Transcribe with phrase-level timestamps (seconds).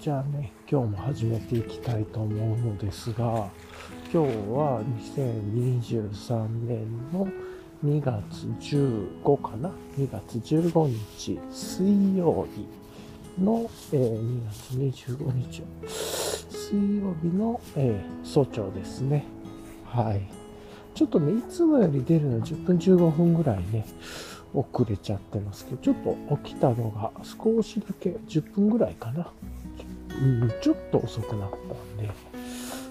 [0.00, 3.50] じゃあね、今日も始めていきたいと思うのですが、
[4.10, 4.16] 今日
[4.48, 4.82] は
[5.14, 7.28] 2023年の
[7.84, 8.46] 2月
[8.78, 12.66] 15かな ?2 月15日水曜日
[13.38, 19.26] の、えー2月25日水曜日の、えー早朝ですね。
[19.84, 20.22] はい。
[20.94, 23.84] ちょっとね、いつもより出るの10分15分ぐらいね、
[24.54, 29.30] 遅れちゃってますけど、ちょっと起きたのが少しだけ10分ぐらいかな。
[30.20, 32.10] うん、ちょっと遅くなったんで、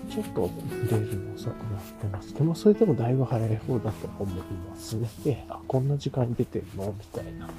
[0.10, 0.50] ちょっと
[0.90, 2.34] 出るの遅くなってます。
[2.34, 5.10] けど、それでもだいぶ早い方だと思いますね。
[5.26, 7.50] え、あ、こんな時間に出てるのみたいな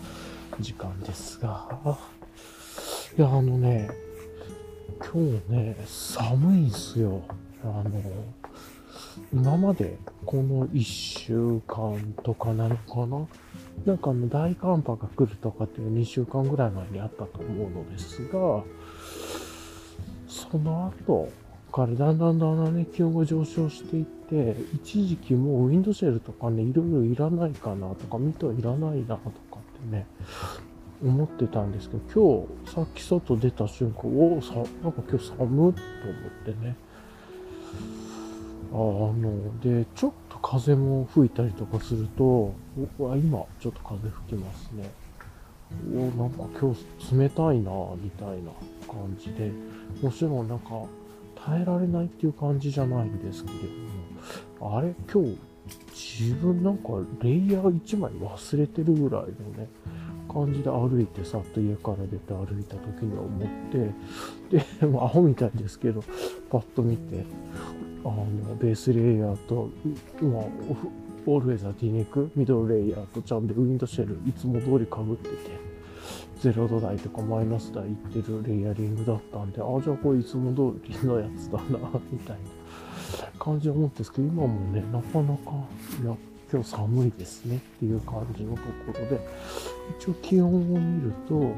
[0.59, 1.98] 時間ですが、
[3.16, 3.91] いや、あのね、
[4.98, 7.23] 今日ね、寒いんすよ。
[7.62, 8.02] あの、
[9.32, 13.27] 今までこの1週間とかなのかな？
[13.84, 18.62] なんかあの大寒波が来るとかっていう2週間ぐらい前にあったと思うのですが、
[20.30, 21.28] その後
[21.73, 30.06] からだんだんだんだんね、気温が上昇していって、一時期もうウィンドシェルとかね、いろいろいらないかなとか、ミトいらないなとかってね、
[31.04, 35.74] 思ってたんですけど、今日、さっき外出た瞬間、おお、さ、なんか今日寒っと思っ
[36.44, 36.76] てね。
[38.72, 42.24] あの、で、ちょっと風も吹いたりとかすると、
[42.98, 44.90] おあ今、ちょっと風吹きますね。
[45.95, 48.51] おなんか今日冷たいなみたいな
[48.87, 49.52] 感じで、
[50.02, 50.82] もちろんなんか
[51.35, 53.59] 耐えられないっていう感じじゃないんですけれ
[54.60, 55.38] ども、あれ今日
[56.21, 56.88] 自分なんか
[57.23, 59.68] レイヤー1枚忘れてるぐらいのね、
[60.32, 66.03] 感じで歩いてさっと家から出て歩いた時には思って、で、まあ、アホみたいですけど、
[66.50, 67.25] パッと見て、
[68.05, 68.27] あの、
[68.60, 69.71] ベースレイヤーと、
[70.23, 70.44] まあ、
[71.27, 75.69] オルウェザー T ネック、ミドルレイヤーとちゃんとウィンドシェルいつも通り被ってて、
[76.49, 81.78] 0度台とかマイナス台いってるレイヤリングだったんで、ああ、じゃあこれいつも通りのやつだな、
[82.11, 85.50] みたいな感じで思ってんですけど、今もね、なかなか、
[86.03, 86.17] いや、
[86.53, 89.21] 今日寒いですねっていう感じのところで、
[89.99, 91.53] 一応気温を見ると、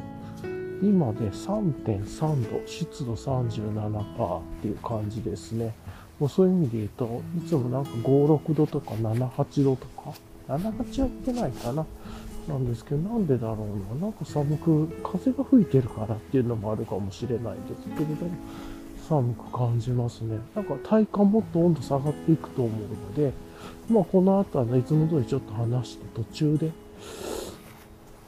[0.83, 5.73] 今で3.3度、湿度37%っていう感じですね。
[6.19, 10.13] もうそういう意味で言うと、いつもなんか5、6度とか7、8度とか、
[10.49, 11.87] 7、8は行ってないかな。
[12.49, 14.01] なんですけど、なんでだろうな。
[14.01, 18.31] なんか寒く、風が吹いてるからっていうのもあるかもしれないですけれども、
[19.09, 20.39] 寒く感じますね。
[20.55, 23.33] なんか体感もっと温度下がっていくと思うので、
[23.89, 26.71] まあこの後はね、いつも通りちょっと話して途中で、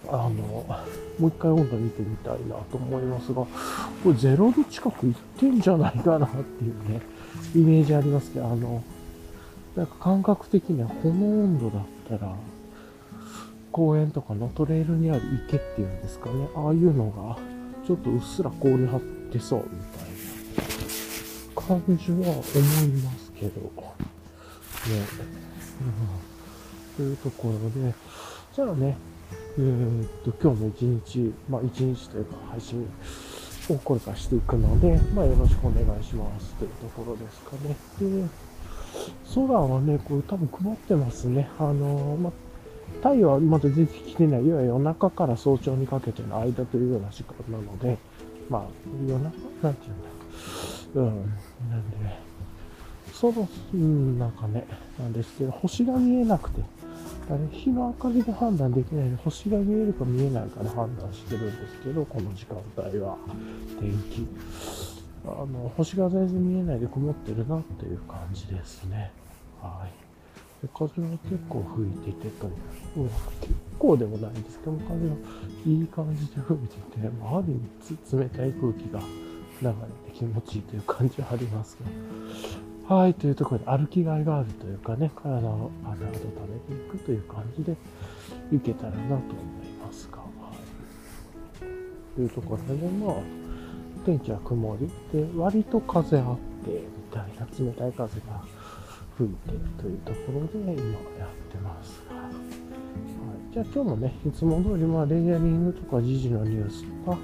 [0.08, 0.76] あの、も
[1.22, 3.48] う一回温度見てみたいなと思いますが、こ
[4.06, 7.00] れ0度近くいってんじゃないかなっていうね、
[7.54, 8.82] イメージありますけど、あの、
[9.76, 11.12] なんか感覚的にはこの
[11.44, 12.32] 温度だったら、
[13.74, 17.36] 公園とかのトレイルにある池っていうんですかね、ああいうのが、
[17.84, 19.00] ちょっとうっすら氷張っ
[19.32, 23.68] てそうみたいな感じは思いますけど、ね。
[26.96, 27.92] うん、というところで、
[28.54, 28.96] じゃあね、
[29.58, 32.88] えーっと、今日も一日、まあ一日というか配信
[33.70, 37.74] をこれからしていくので、まあよろしくお願いしますというところですかね。
[37.98, 38.28] で、
[39.34, 41.50] 空はね、これ多分曇ってますね。
[41.58, 42.43] あのーまあ、
[43.02, 47.98] 太陽はまだ出てきてない、いわゆる夜中から早朝にかけての間というような時間なので、
[48.48, 48.62] まあ、
[49.06, 50.14] 夜中なんていうんだ。
[50.94, 51.96] うん、なんで、
[53.12, 54.66] そろ、うん、なんかね、
[54.98, 56.62] なんですけど、星が見えなくて、
[57.30, 63.16] あれ、日の明かりで判断できないで、星が見えるか見えないかで判断してるんですけど、この時間帯は、
[63.80, 64.26] 天気。
[65.26, 69.10] あの、星が全然見えないで曇ってるなっていう感じですね。
[69.60, 70.03] はい。
[70.64, 72.52] で風は結構吹いててという、
[72.96, 73.08] うん、
[73.40, 75.14] 結構でもないんですけど、風が
[75.66, 79.00] いい感じで吹いてて、まあ、ある意味冷たい空気が
[79.60, 81.76] 流れて気持ちいいという感じはあります
[82.88, 82.94] が。
[82.96, 86.26] はい、というところで歩きがいがあるというかね、体をあの温めて
[86.72, 87.76] いくという感じで
[88.52, 89.24] いけたらなと思い
[89.82, 90.18] ますが。
[90.18, 90.24] は
[91.62, 93.16] い、というところで、まあ、
[94.04, 96.80] 天気は曇りで、割と風あって、み
[97.10, 98.44] たいな冷たい風が
[99.16, 102.02] 吹いてというところで今やってます。
[102.10, 102.16] が。
[102.16, 102.32] はい、
[103.52, 107.18] じゃあ今日もね、いつも通り、まあ、レイヤリングとか時事のニュースとか、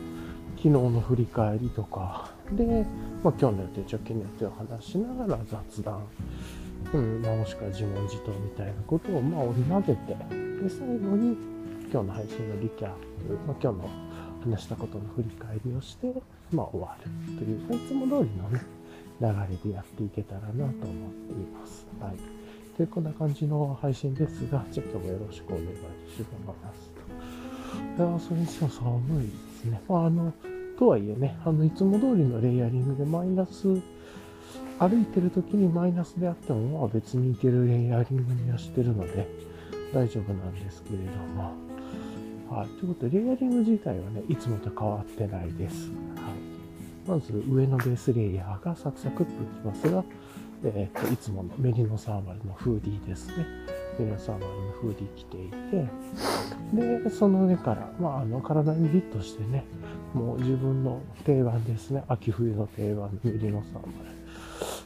[0.57, 2.85] 昨日の振り返りとか、で、
[3.23, 6.03] まあ、今日の予定、直近の予定を話しながら雑談、
[6.93, 10.15] うん、まあ、もしくは自問自答みたいなことを、まあ、織り交ぜて、
[10.63, 11.37] で、最後に、
[11.93, 12.91] 今日の配信のリキャッ
[13.27, 13.89] プ、まあ、今日の
[14.45, 16.13] 話したことの振り返りをして、
[16.53, 18.61] まあ、終わるという、いつも通りのね、
[19.21, 21.87] 流れでやっていけたらなと思っています。
[22.01, 22.41] はい。
[22.77, 26.91] というこんな感じの配信ですが、じゃあ今日もよろしくお願いします。
[27.97, 29.81] いやー、それにしても寒いですね。
[29.89, 30.33] まあ、あの、
[30.79, 33.69] とはいえね、あの、いつも通りのレイヤリングでマイナス、
[34.79, 39.29] 歩いてる時にマイナスであっても、まあ別にいけるレイヤリングにはしてるので、
[39.93, 41.53] 大丈夫なんですけれども。
[42.49, 42.69] はい。
[42.81, 45.91] ということで、レイヤリング自体はね、いつもと変わってないです。
[47.07, 50.05] まず、上のベースレイヤーがサクサクっといきますが、
[50.65, 53.47] えっ、ー、と、いつものメリノサーマルのフーディーですね。
[53.99, 59.65] メリノサーマルのフーディー着ていて、で、その上から、まあ、あの、体にフィットしてね、
[60.15, 62.05] もう自分の定番ですね。
[62.09, 63.91] 秋冬の定番のメリノサーマル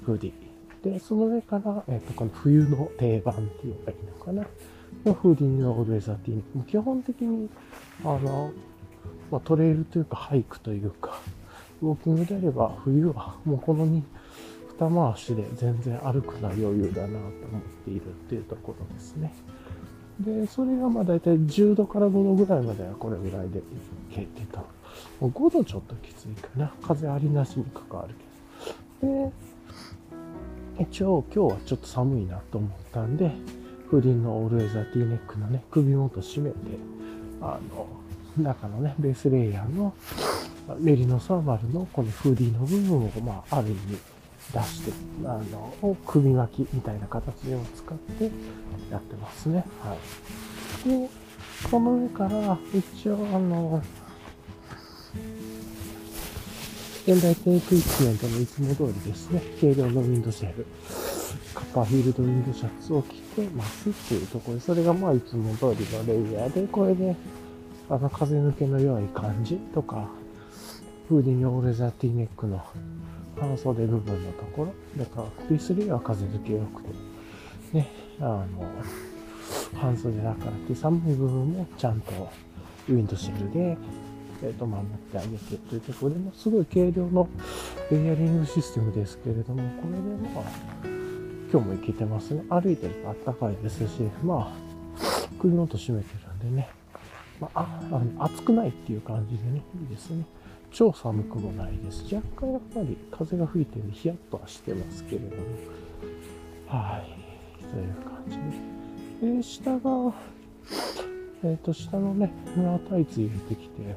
[0.05, 0.93] フーディー。
[0.93, 4.47] で、その上から、えっ、ー、と、この冬の定番っていうのがいいのかな。
[5.05, 7.49] のフーディーのオルウェザーティー基本的に、
[8.05, 8.53] あの、
[9.31, 11.19] まあ、トレイルというか、ハイクというか、
[11.83, 14.03] ウォーキングであれば、冬はもうこの2、
[14.79, 17.31] 二回しで全然歩くのは余裕だなと思っ
[17.85, 19.33] ているっていうところですね。
[20.21, 23.63] で、それがまあ大体10度から5度ぐらいまではこれぐらいでい
[24.11, 24.61] けてた。
[25.21, 26.73] もう5度ちょっときついかな。
[26.83, 28.15] 風ありなしに関わる
[29.01, 29.31] けど。
[29.31, 29.33] で、
[30.81, 33.31] 一応今日はちょっと寒いなと思ったんで、
[33.89, 36.57] フリーのオールウェザー T ネックのね、首元締めて、
[37.41, 37.87] あの、
[38.43, 39.95] 中のね、ベースレイヤーの
[40.79, 43.99] メリノサーマルのこのフーディーの部分を、まあ、ある意味、
[44.53, 44.93] 出して、
[45.25, 48.25] あの、を首巻きみたいな形を使って
[48.91, 49.65] やってますね。
[49.83, 49.97] は
[50.87, 50.89] い。
[50.89, 51.09] で、
[51.71, 53.83] この上から、一応、あの、
[57.07, 60.67] 現代テイクイクメントのいつも通りですね、軽量のウィンドシェル、
[61.55, 67.15] カッパーフィールドウィンドシャツを着てますっていうところで、それがまあいつも通りのレイヤーで、これで、
[67.91, 70.09] あの、風抜けの良い感じとか、
[71.09, 72.65] フーディニオレザーティーネックの
[73.39, 74.73] 半袖部分のところ。
[74.97, 76.89] だから、P3 は風抜け良くて、
[77.73, 77.89] ね、
[78.21, 78.47] あの、
[79.75, 82.13] 半袖だからって寒い部分もちゃんと
[82.89, 83.77] ウィンドシェルで、
[84.43, 87.29] えっ、ー、と、守ってあげてというところでも、すごい軽量の
[87.91, 90.45] レイヤリングシステムですけれども、これでまあ、
[91.53, 92.43] 今日もいけてますね。
[92.49, 96.09] 歩いてるとあったかいですし、まあ、首の音閉めて
[96.43, 96.69] るんでね、
[97.41, 97.81] まあ、
[98.19, 100.25] あ暑くないっていう感じでね、いいですね。
[100.75, 102.13] 超寒くもないです。
[102.13, 105.43] 若干やっぱり風が吹いてるヒヤッとはしてますけれども。
[106.67, 107.63] はい。
[107.63, 109.37] という感じで。
[109.37, 110.13] で、下が、
[111.45, 113.97] えっ、ー、と、下のね、フラタイツ入れてきて、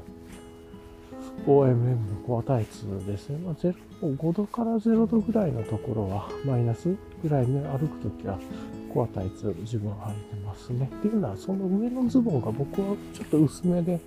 [1.48, 3.38] OMM のコアタイツですね。
[3.38, 8.38] まあ、5度から0度ぐらいのところは、マイナスぐらいで歩くときは、
[8.94, 10.90] コアタイツ自分は履いてますね。
[10.92, 14.00] っていうのは、その上のズボンが僕はちょっと薄めで、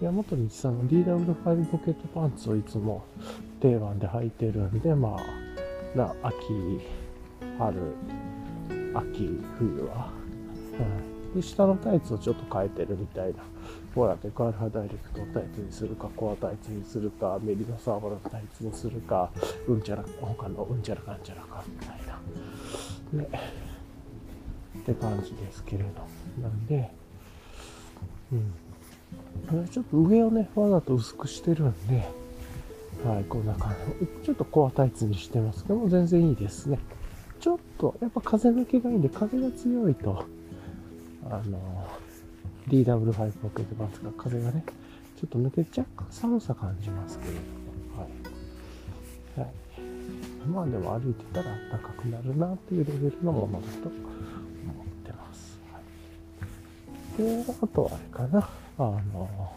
[0.00, 3.04] 山本道さんの DW5 ポケットパンツをいつも
[3.60, 6.36] 定番で履いてるんで、まあ、な秋、
[7.58, 7.76] 春、
[8.94, 10.10] 秋、冬は。
[11.34, 13.42] うん、で、下のタイツをちょっと変えてるみたいな。
[13.94, 19.30] ほら、デカアルファダイレクトタイツにするか、コアタイツにするか、メリノサーバルタイツにするか、
[19.66, 23.22] うんちゃら、他のうんちゃらかんちゃらかみたいな。
[23.22, 23.69] ね。
[24.80, 25.90] って感じですけれど。
[26.42, 26.90] なんで、
[28.32, 29.68] うん。
[29.68, 32.08] ちょっと上をね、わざと薄くしてるんで、
[33.04, 34.26] はい、こんな感じ。
[34.26, 36.78] ちょっとコアタイツにしてますけども、全然いいですね。
[37.40, 40.24] ちょっと、やっぱ風抜けがいいんで、風が強いと、
[41.24, 41.88] あの、
[42.68, 44.64] DW5 ポケットバンツが風がね、
[45.18, 47.40] ちょっと抜け若干寒さ感じますけれど
[47.96, 48.08] も、は
[49.36, 49.40] い。
[49.40, 49.50] はい。
[50.48, 53.90] まあでも歩いてたら暖かくなるなっていうレベルのものだと
[57.20, 58.48] で、あとはあれかな。
[58.78, 59.52] あの、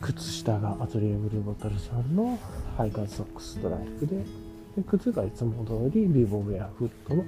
[0.00, 2.38] 靴下がアトリエブルーボトルさんの
[2.76, 7.22] ハイカーソックストライプで、で靴がいつも通りビーボベアフットの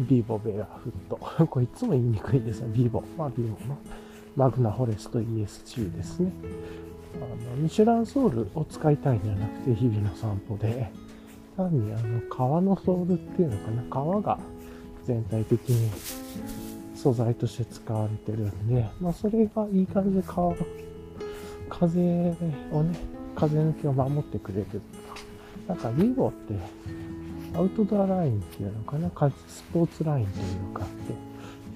[0.00, 1.16] ビーボベアフット。
[1.46, 3.02] これいつも言いにくいんです、ビーボ。
[3.16, 3.76] まあビーボの
[4.36, 6.32] マグナフォレスト ESG ですね。
[7.16, 10.90] あの、ミシュランソールを使いたいんじゃなくて、日々の散歩で、
[11.56, 14.38] 単にあの、革のソールっていうのかな、革が
[15.04, 15.90] 全体的に
[17.00, 20.40] 素材として使われてるんで、まあ、それがいい感じで風
[22.72, 22.98] をね、
[23.36, 24.82] 風抜きを守ってくれるとか。
[25.68, 26.54] なんか、リボって
[27.56, 29.10] アウトドアラインっていうのかな、
[29.46, 31.14] スポーツラインというかって、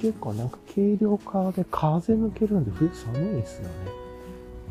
[0.01, 3.75] 結構なんか軽量化で風抜けるんで冬寒いですよね。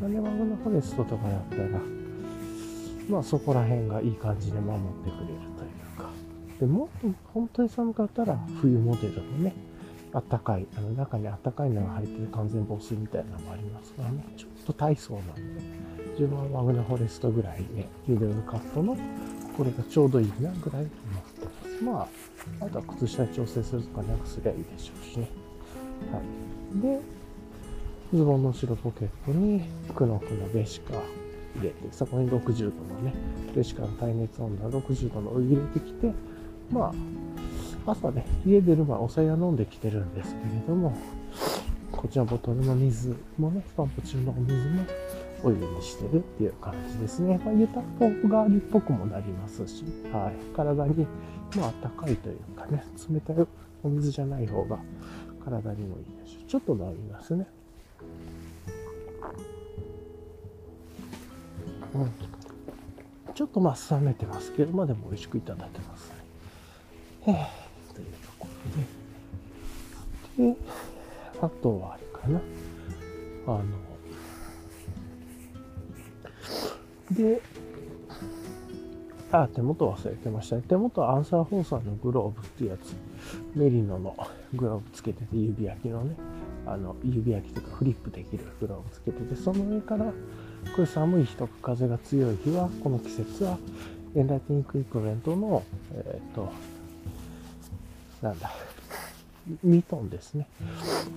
[0.02, 1.80] なんでマグナフォレストとかだったら、
[3.08, 6.10] まあそこら辺がいい感じで守ってくれるというか。
[6.60, 9.54] でもっと本当に寒かったら冬モデルのね、
[10.14, 15.42] あったかい、あの中にあったかいのが入ってる完全防水みたいなのもありますからね、ちょっと体操なんで、
[16.12, 18.96] 自分はマグナフォレストぐらいで、ミドルカットの、
[19.56, 21.82] これがちょうどいいなぐらい思ってます。
[21.82, 22.08] ま
[22.60, 25.28] あ、あとは靴下調整するとかなんかすりゃいいでしょうしね。
[26.12, 26.80] はい。
[26.80, 27.00] で、
[28.12, 29.62] ズボンの後ろポケットに
[29.94, 30.94] クノクのベシカ
[31.56, 33.14] 入れて、そこに60度のね、
[33.54, 36.12] ベシカの耐熱温度は60度のお湯入れてきて、
[36.70, 36.92] まあ、
[37.86, 40.96] 朝ね、家出る前お茶屋飲んできてるんですけれども、
[41.90, 44.84] こちのボトルの水もね、パンプ中のお水も
[45.44, 47.40] お湯にしてるっていう感じですね。
[47.44, 50.56] まあ、湯たんぽ代わりっぽくもなりますし、はい。
[50.56, 51.06] 体に、
[51.56, 53.46] まあ、暖かいというかね、冷たい
[53.82, 54.78] お水じゃない方が
[55.44, 57.46] 体にもいいですし、ちょっと飲みますね。
[61.94, 62.10] うん。
[63.34, 66.12] ちょっとまあ冷めてますけど、まあでも美味しくいただけます
[67.26, 67.61] ね。
[70.48, 70.56] で。
[71.40, 72.40] あとはあれかな。
[73.46, 73.64] あの、
[77.10, 77.42] で、
[79.32, 80.62] あ、手元忘れてましたね。
[80.68, 82.94] 手元はアンサーフォーサーのグローブっていうやつ。
[83.54, 84.16] メリノの
[84.54, 86.14] グローブつけてて、指焼きのね、
[86.66, 90.12] あの、指焼きとかフリップできるグローブつけてて、その上から、こ
[90.78, 93.58] れ寒い日とか風が強い日は、この季節は、
[94.14, 95.62] エンライティングイクメントの、
[95.94, 96.52] えっ、と、
[98.20, 98.50] なんだ、
[99.62, 100.46] ミトンですね。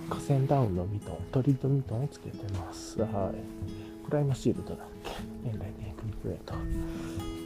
[0.09, 2.99] 河川ダウンのミトン、トリートミトンをつけてます。
[3.01, 4.05] はい。
[4.05, 5.11] クライマシールドだっけ
[5.47, 6.53] エンライティングイクメント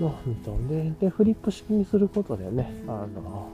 [0.03, 3.49] のミトンで、で、フリップ式にすることでね、あの、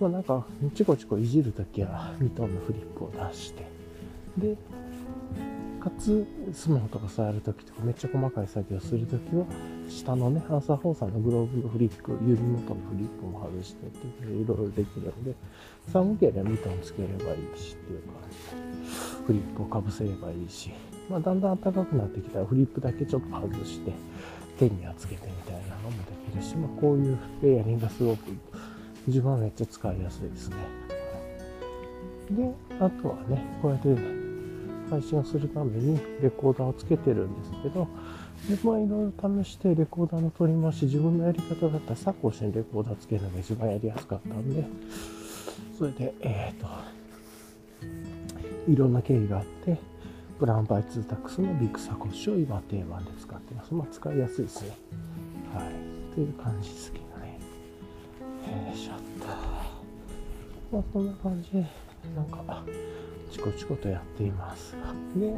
[0.00, 3.66] まあなんか、チコチコいじるときはミトンのフリップを出して、
[4.36, 4.56] で、
[5.80, 9.44] かつ、スマホとか触るときとか、めっちゃ細かい作業するときは、
[9.88, 15.34] 下のね、アンサーフォーサーのグローブのフリップ、指元のフリップも外してっていう、いろいろできるので、
[15.92, 18.36] 寒ければミトンつければいいしっていう感じ、
[19.26, 20.70] フリップをかぶせればいいし、
[21.08, 23.92] まあだんだん暖かくなってきたらフリップだけちょっと外して、
[24.58, 28.30] 手にはつけてみたいなのもできるし、まあこういうレイヤリングがすごく
[29.06, 30.56] 自分はめっちゃ使いやすいですね。
[32.30, 33.96] で、あとはね、こうやって
[34.90, 37.88] 配信をするためにレコーダーをつけてるんですけど、
[38.46, 44.64] で、まあいろいろ試してレコーダーの取り回し、自分のやり方だったらサコッシュにレコーダーつけるのが一番やりやすかったんで、
[45.76, 46.68] それで、えっ、ー、と、
[48.68, 49.78] いろんな経緯があって、
[50.38, 53.74] ブラウンバイツータックスのビッグサコッシュを今定番で使ってます。
[53.74, 54.70] まあ使いやすいですね。
[55.52, 56.14] はい。
[56.14, 57.38] という感じですけどね。
[58.68, 59.26] よいしょっと。
[60.72, 61.66] まあこんな感じで、
[62.14, 62.64] なんか、
[63.30, 64.74] チコチコとやっています。
[65.16, 65.34] で、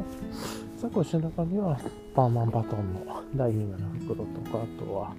[0.77, 1.77] サコッシュの中には、
[2.15, 5.13] パーマンバトンのダイニングの袋とか、あとは、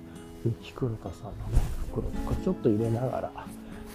[0.45, 3.33] ミキクロタさんのね、袋とか、ちょっと入れながら、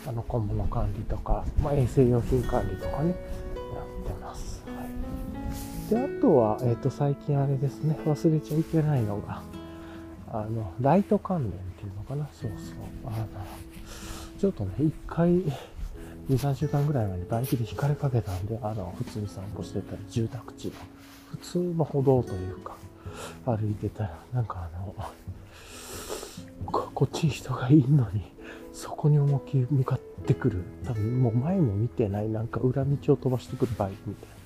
[0.08, 4.63] あの、小物管理とか、まあ、衛生用品管理とかね、やってます。
[4.68, 5.89] はい。
[5.89, 9.42] で、あとは、えっ、ー、と、最近あれですね、忘れちゃいけないのが、
[10.32, 12.75] あの、ライト関連っていうのかな、そうそう。
[13.06, 13.27] あの、
[14.39, 15.44] ちょっとね、一回、
[16.29, 20.74] 2、3週間ぐらい前にバイクで引かれかけたんで、あの、普通に散歩してたら住宅地の、
[21.31, 22.75] 普通の歩道というか、
[23.46, 24.96] 歩いてたら、なんかあの、
[26.65, 28.24] ここっちに人がいるのに、
[28.74, 30.63] そこに思いっきり向かってくる。
[30.86, 34.38] 多分もう前も見てない、なんか裏道を飛ばしてくるバイクみたいな。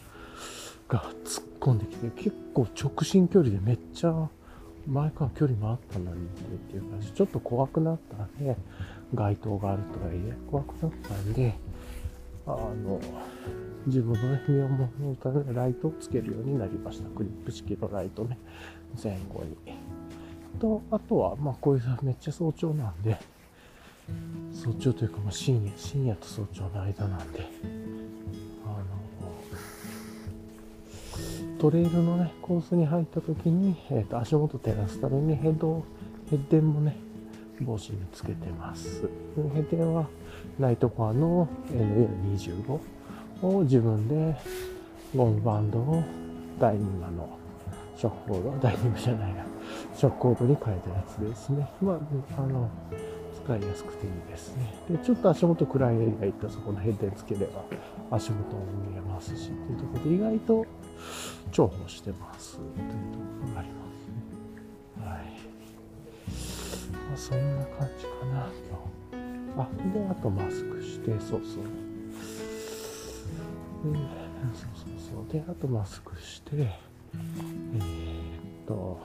[0.92, 4.30] が突っ込んできて、結構直進距離でめっちゃ
[4.88, 6.28] 前から距離もあったのにっ
[6.70, 8.58] ていう感じ、ちょっと怖くなったんで、
[9.14, 11.56] 街灯があるとはいえ、怖くなったんで、
[12.54, 13.00] あの、
[13.88, 17.10] 自分のね、身を守るためにライトをつけるようになりました。
[17.10, 18.38] クリップ式のライトね、
[19.02, 19.56] 前後に。
[20.60, 23.18] と、あとは、まあこういうめっちゃ早朝なんで、
[24.54, 27.48] 早朝というか、まあ深夜、深夜と早朝の間なんで、
[28.66, 28.76] あの、
[31.58, 35.84] トレイルのね、コースに入った時に、えっ、ー、と、足元照らすためにヘッド、
[36.30, 36.96] ヘッデンもね、
[37.62, 39.02] 帽子につけてます。
[39.36, 40.08] ヘッデンは
[40.60, 42.80] ナイトコアの NL25
[43.42, 44.36] を自分で
[45.16, 46.04] ゴムバンドを
[46.60, 47.38] ダイニングの
[47.98, 49.46] ショックコード、ダイニングじゃないな、
[49.96, 51.68] ショックコードに変えたやつですね。
[51.82, 52.70] まあ、あの、
[53.44, 54.74] 使いやすくていいですね。
[54.90, 57.64] で、ちょっと足元暗いエリア行ったそこのヘッデンつければ
[58.10, 60.66] 足元も見えますし、というところで意外と
[61.52, 62.82] 重宝してますというとこ
[63.48, 64.08] ろがあります
[64.98, 65.06] ね。
[65.06, 65.26] はい。
[67.08, 69.01] まあ、そんな感じかな、今日。
[69.58, 71.92] あ、で、あとマスクして、そうそう。
[73.92, 74.00] で、
[74.54, 75.32] そうそうそう。
[75.32, 76.70] で、あとマスクして、えー、っ
[78.68, 79.00] と、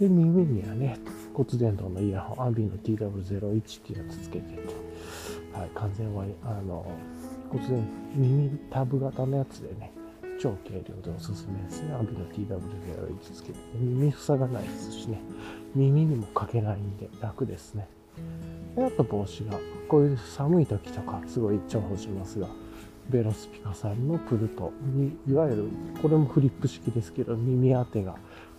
[0.00, 0.98] で、耳にはね、
[1.34, 4.62] 骨伝導のイヤホン、アンビの TW01 っていうやつつけてて、
[5.52, 6.86] はい、完全は、あの、
[7.50, 9.92] 骨伝、耳タブ型のやつでね、
[10.40, 11.94] 超軽量でおすすめですね。
[11.94, 15.20] アビの TW01 つけて、耳塞がないですしね、
[15.74, 17.86] 耳にもかけないんで楽ですね。
[18.76, 22.48] であと帽子が、こういう寒い時とかすごい重宝しますが、
[23.10, 25.68] ベロスピカさんのプルトに、いわゆる、
[26.00, 28.14] これもフリップ式ですけど、耳当てが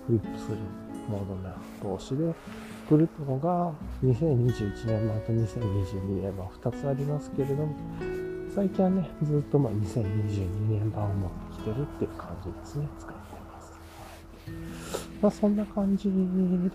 [0.06, 0.58] フリップする
[1.10, 2.34] モードな同士で、
[2.88, 7.76] プルトが2021年版と2022年版2つありますけれども、
[8.54, 12.88] 最近はね、ずっとまあ2022年版を持ってきてるっていう感じですね。
[13.00, 13.74] 使ってます。
[15.22, 16.12] まあそんな感じ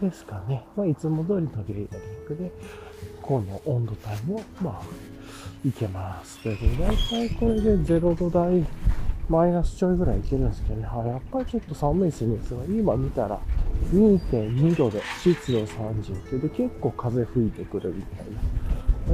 [0.00, 0.64] ですかね。
[0.75, 2.52] まあいつも通りのレイヤリングで、
[3.28, 4.82] この温度帯も、まあ、
[5.62, 6.42] いけます。
[6.42, 8.64] で、大体これで0度台、
[9.28, 10.88] マイナスちょいぐらいいけるんですけどね。
[10.90, 12.38] あ、やっぱりちょっと寒いですね。
[12.70, 13.38] 今見たら
[13.92, 18.26] 2.2度で湿度39で結構風吹いてくるみたい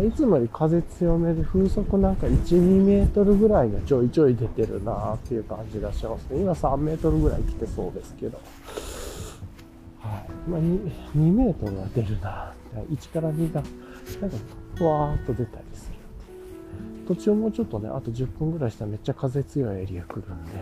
[0.01, 0.09] な。
[0.09, 6.41] いつもより風強めで風速なんか1、2メートルぐらいがちょいちょい出てるなっていう感じがしますね。
[6.41, 8.41] 今3メートルぐらい来てそうですけど。
[9.99, 10.31] はい。
[10.49, 12.53] まあ2、2メートルは出るな。
[12.91, 13.63] 1から2が、
[14.21, 14.37] なんか、
[14.77, 15.95] ふわーっと出たりする。
[17.07, 20.53] 途中もうちょっとね、あと10分ぐらいしたらめっちゃ風強いエリア来るんで、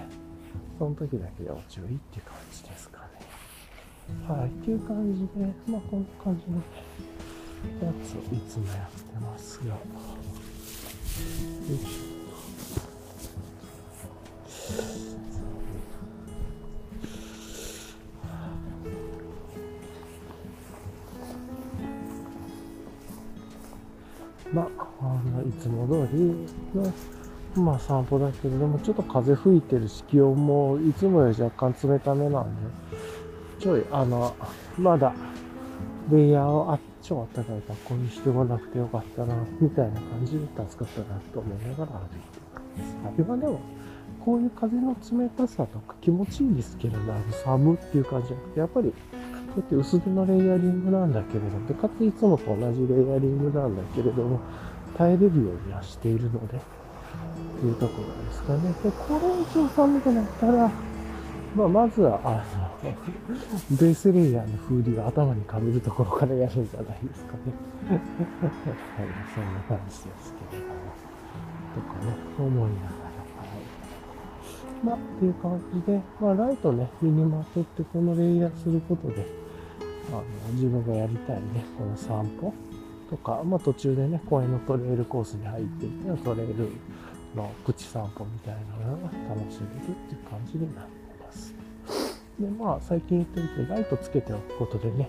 [0.78, 3.06] その時だけ要注意っていう感じですかね。
[4.26, 5.28] はい、っていう感じで、
[5.66, 9.78] まあこんな感じのやつをいつもやってますが、よ
[11.70, 15.31] いしょ。
[24.52, 24.68] まあ、
[25.00, 26.92] あのいつも通りの、
[27.64, 32.60] まあ、散歩だけれども、ちょっと風吹いてるし、気温もいつもより若干冷ためなんで、
[33.58, 34.34] ちょい、あの、
[34.78, 35.14] まだ、
[36.10, 42.40] レイヤーをあ超暖かい格好にしてこなくてよかったな、みたいな感じで助かったなと思いながら歩いて
[42.76, 43.22] ます。
[43.22, 43.60] 今でも、
[44.24, 47.00] こういう風の冷たさとか気持ちいいんですけれど、
[47.44, 48.94] 寒っていう感じじゃなくて、やっぱり
[49.54, 54.40] こうやって薄手のレイヤリングなんだけれども、かついつもと同じレイヤリングなんだけれども、
[54.96, 56.58] 耐えれるようにはしているので、
[57.60, 58.60] というところですかね。
[58.82, 60.70] で、これ以上寒くなったら、
[61.54, 62.44] まあ、まずは、あ
[62.82, 62.92] の、
[63.78, 67.52] ベースレイヤーのフーディを頭にかぶるところからやるんじゃないですかね。
[67.92, 68.00] はい、
[69.34, 70.72] そんな感じですけれども。
[71.74, 73.12] とかね、思いながら。
[73.36, 73.52] は
[74.80, 74.86] い。
[74.86, 79.41] まあ、っていう感じで、まあ、ライトね、身にまとってこのレイヤーすることで、
[80.18, 82.52] あの自分がやりたいね、この散歩
[83.10, 86.68] とか、まあ、途中でね、公園のトレイルコースに入っていて、トレイル
[87.34, 90.90] のプチ散歩みたいなのが楽しめるっていう感じになって
[91.22, 91.54] ます。
[92.38, 95.08] で、まあ、最近言ってるけど、ライトつけておくことでね、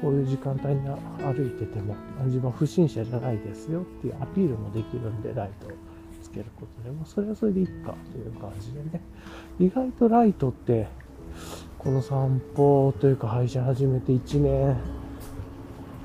[0.00, 0.80] こういう時間帯に
[1.22, 5.70] 歩いてても、自分は不審者じゃないですよっていうアピールもできるんで、ライトを
[6.22, 9.00] つけることでも、それはそれでいいかという感じでね、
[9.60, 10.88] 意外とライトって
[11.82, 14.76] この散歩というか配信始めて1年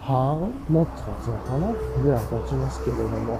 [0.01, 0.51] 半？
[0.69, 3.39] もっと経つのかなぐらい経ちますけれども、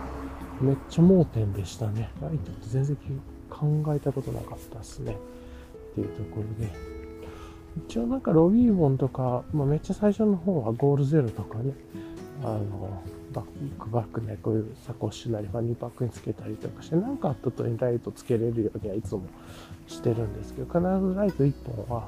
[0.62, 2.12] めっちゃ盲点でしたね。
[2.22, 2.96] ライトって全然
[3.50, 5.18] 考えたことなかったっすね。
[5.94, 6.72] っていうところで。
[7.88, 11.74] 一応なんかロビーボンとか、まあ、めっちゃ最初の方はゴールゼロとかね、
[12.44, 13.02] あの、
[13.34, 13.46] バッ
[13.80, 19.24] クバックね、こういうサコッシュなりファニーパックにつけたりとかして、何かあった時にライトつけれるようにはいつも
[19.88, 21.54] してるんですけど、必ずライト1
[21.88, 22.08] 本は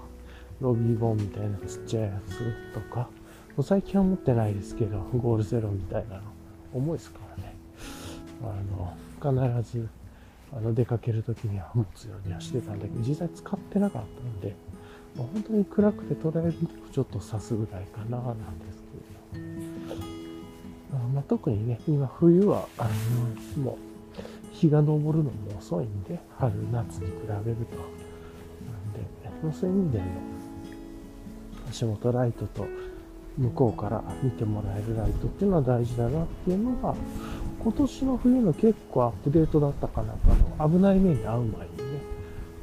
[0.62, 3.08] ロビーボンみたいなちっちゃいやつとか、も
[3.58, 6.22] う最近は持ってないですけど、ゴールゼロみたいなの、
[6.74, 7.56] 重いですからね。
[8.44, 9.88] あの、必ず、
[10.54, 14.56] あの、出かけるときには持つようにはしてたんだけど、実際使ってなかったんで、
[15.18, 16.60] まあ、本当に暗くて捉えると
[16.94, 18.84] ちょっと刺すぐらいかな、なんです
[19.34, 19.46] けど。
[20.98, 22.90] あまあ、特にね、今冬は、あ
[23.58, 23.78] の、もう、
[24.52, 27.38] 日が昇るのも遅いんで、春、夏に比べると。
[27.38, 30.06] なんで、そういう意味でも、
[31.70, 32.68] 足元ライトと
[33.38, 36.96] 向こうから見てもらえるライトっていうのは大事だなっていうのが、
[37.62, 40.14] 今年の冬の結構アップデートだったかな、
[40.60, 41.66] あの危ない目に遭う前にね、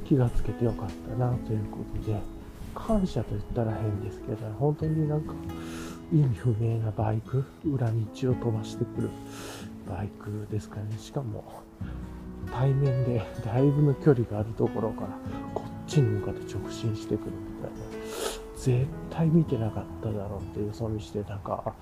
[0.05, 2.19] 気がつけてよかったなということで、
[2.75, 5.33] 感謝と言ったら変ですけど、本当になんか
[6.13, 9.11] 意味不明なバイク、裏道を飛ばしてくる
[9.89, 10.97] バイクですかね。
[10.99, 11.45] しかも、
[12.53, 15.09] 対面でだいぶの距離があるところから
[15.55, 17.33] こっちに向かって直進してくる
[17.71, 18.07] たいな。
[18.57, 21.75] 絶対見てなかっただろうっていうそ見してなんか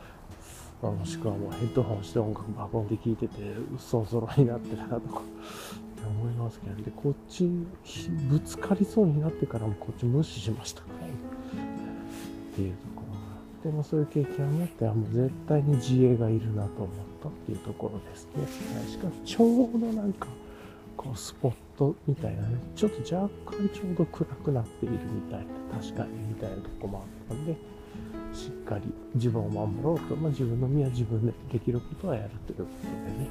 [0.83, 3.35] もしくはもうヘッドホンして音楽バコンで聴いてて
[3.75, 5.20] 嘘ぞろになってたとか。
[5.20, 7.49] って思いますけどでこっち
[8.29, 10.87] ぶつかりそうになってからもこっち無視しましたね。
[12.53, 13.23] っていうところがあ
[13.61, 16.88] ってもそういう経験を持ってはもう絶対に自衛がいるなと思っ
[17.23, 18.47] たっていうところですね。
[18.88, 19.44] しかもちょ
[19.75, 20.29] うどなんか
[20.97, 26.99] こうスポットみたいなね、ちょっと若干ちょうど暗くなっているみたいな、確かにみたいなとこも
[27.31, 27.57] あったんで、
[28.33, 33.29] しっかり自分を守ろうと、まあ、自分の身は自分でできることはやるということでね、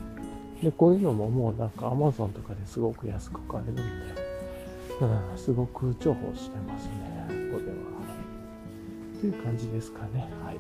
[0.62, 3.82] で、こういうのももうなんか Amazon とかですごく安く買えるんで、
[5.02, 7.94] うん、すごく重宝してますね、これは。
[9.20, 10.28] という感じですかね。
[10.44, 10.60] はい。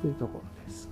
[0.00, 0.88] というところです。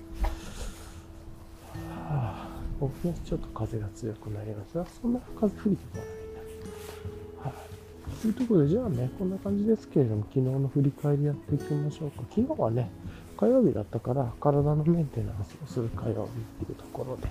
[1.73, 1.79] は
[2.09, 2.49] あ、
[2.81, 6.22] 僕ね、ちょっと風が強くなりますが、そんな風吹いてこない。
[7.43, 8.21] はい。
[8.21, 12.23] というところで、じゃあね、こんな感じですけれども、昨日の振り返りやっていきましょうか。
[12.35, 12.91] 昨日はね、
[13.37, 17.29] 火曜日だったから、体のメンテナンスをする火曜日っていうところで、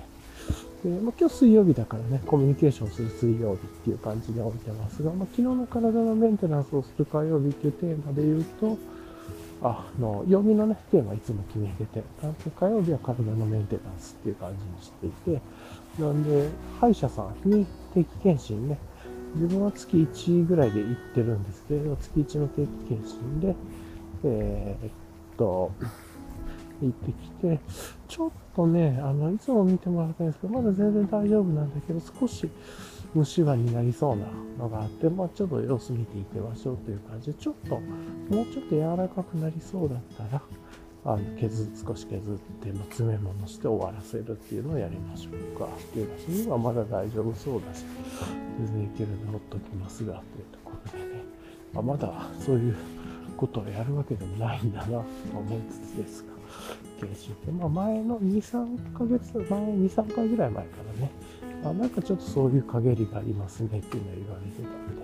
[0.83, 8.77] でまあ、今日水曜日だからね、コミュニケーションする水曜日っていう感じで置いてますが、まあ、昨日の体のメンテナンスをする火曜日っていうテーマで言うと、
[9.63, 15.41] あの、曜日のね、テーマいつも決めてて、なんと火曜日は体のメンテナンスっていう感じにしていて、
[15.99, 18.79] なんで、歯医者さんに定期検診ね、
[19.35, 23.55] 自分は月1ぐらいで行ってるんですけれど、月1の定期検診で、
[24.23, 24.91] えー、っ
[25.37, 25.71] と、
[26.81, 27.59] 行ってきて、
[28.07, 32.49] ちょっとね、あの、いつも見てもらったんですけど、まだ全然大丈夫なんだけど、少し
[33.13, 34.25] 虫歯になりそうな
[34.57, 40.41] のがあって、まあちょっと様子見ていきましょうという感じで、ちょっと、もうちょっと柔らかくなりそうだったら、
[41.03, 45.65] あの削少し削って、詰め物して終わらせるっていうのをやりましょうか。
[45.65, 47.83] っていうか、それはまだ大丈夫そうだし、
[48.59, 51.23] 全然いけるんでほっときますが、というところでね、
[51.73, 52.75] まあ、まだそういう
[53.35, 55.03] ことをやるわけでもないんだなと
[55.35, 56.31] 思いつつですが、
[56.99, 61.11] 研修って、まあ、前の2、3ヶ月、前、2、3回ぐらい前からね、
[61.63, 65.00] あなんかちょっとそういう陰りがありますねっていうのを言われてたんで、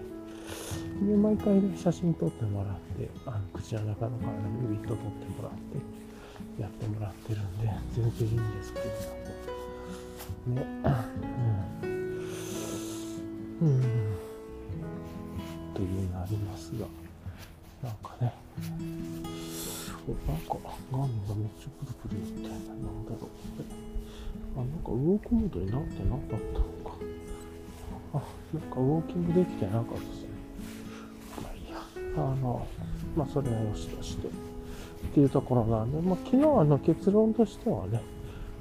[1.01, 5.01] で、毎回ね、写真撮ってもらって、あの口の中の体にビット撮って
[5.41, 8.85] もらって、やってもらってるんで、全然いいんですけど、
[10.55, 10.65] ね、
[13.61, 13.81] うん、うん、
[15.75, 16.87] というのありますが、
[17.83, 18.33] なんかね、
[20.25, 20.57] なんか、
[20.91, 23.29] 画面がめっちゃプルプルって、ななんだろう。
[24.55, 26.97] あ、なんかウォークモードになってなかったのか。
[28.13, 30.26] あ、なんかウォーキングできてなかった。
[32.21, 32.65] あの、
[33.15, 34.27] まあそれはよしとして。
[34.27, 34.29] っ
[35.13, 38.01] ていうところなんで、まあ昨日あの結論としてはね、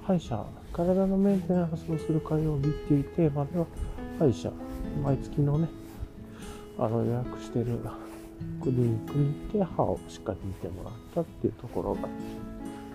[0.07, 3.66] 歯医者、体のメンテナンスをする火曜日っていうテーマでは、
[4.19, 4.53] 歯医者、
[5.03, 5.69] 毎月のね、
[6.79, 7.79] あの予約してる
[8.62, 12.03] クリニックに行って歯をしっかり見てもらったっていうところが、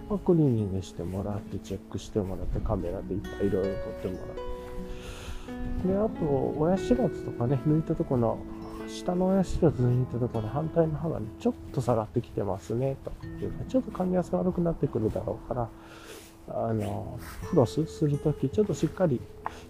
[0.09, 4.35] まあ、クリーニングしてもらってチェックしてもらってカメラでいっぱいいろいろ撮ってもらっ
[5.83, 8.37] てであと親知らずとかね抜いたところの
[8.91, 15.69] 下の親知らず抜いたところの反対の歯がねちょっと下がってきてますねというかちょっと噛み合わせ悪くなってくるだろうから
[16.47, 19.21] あのフロスするときちょっとしっかり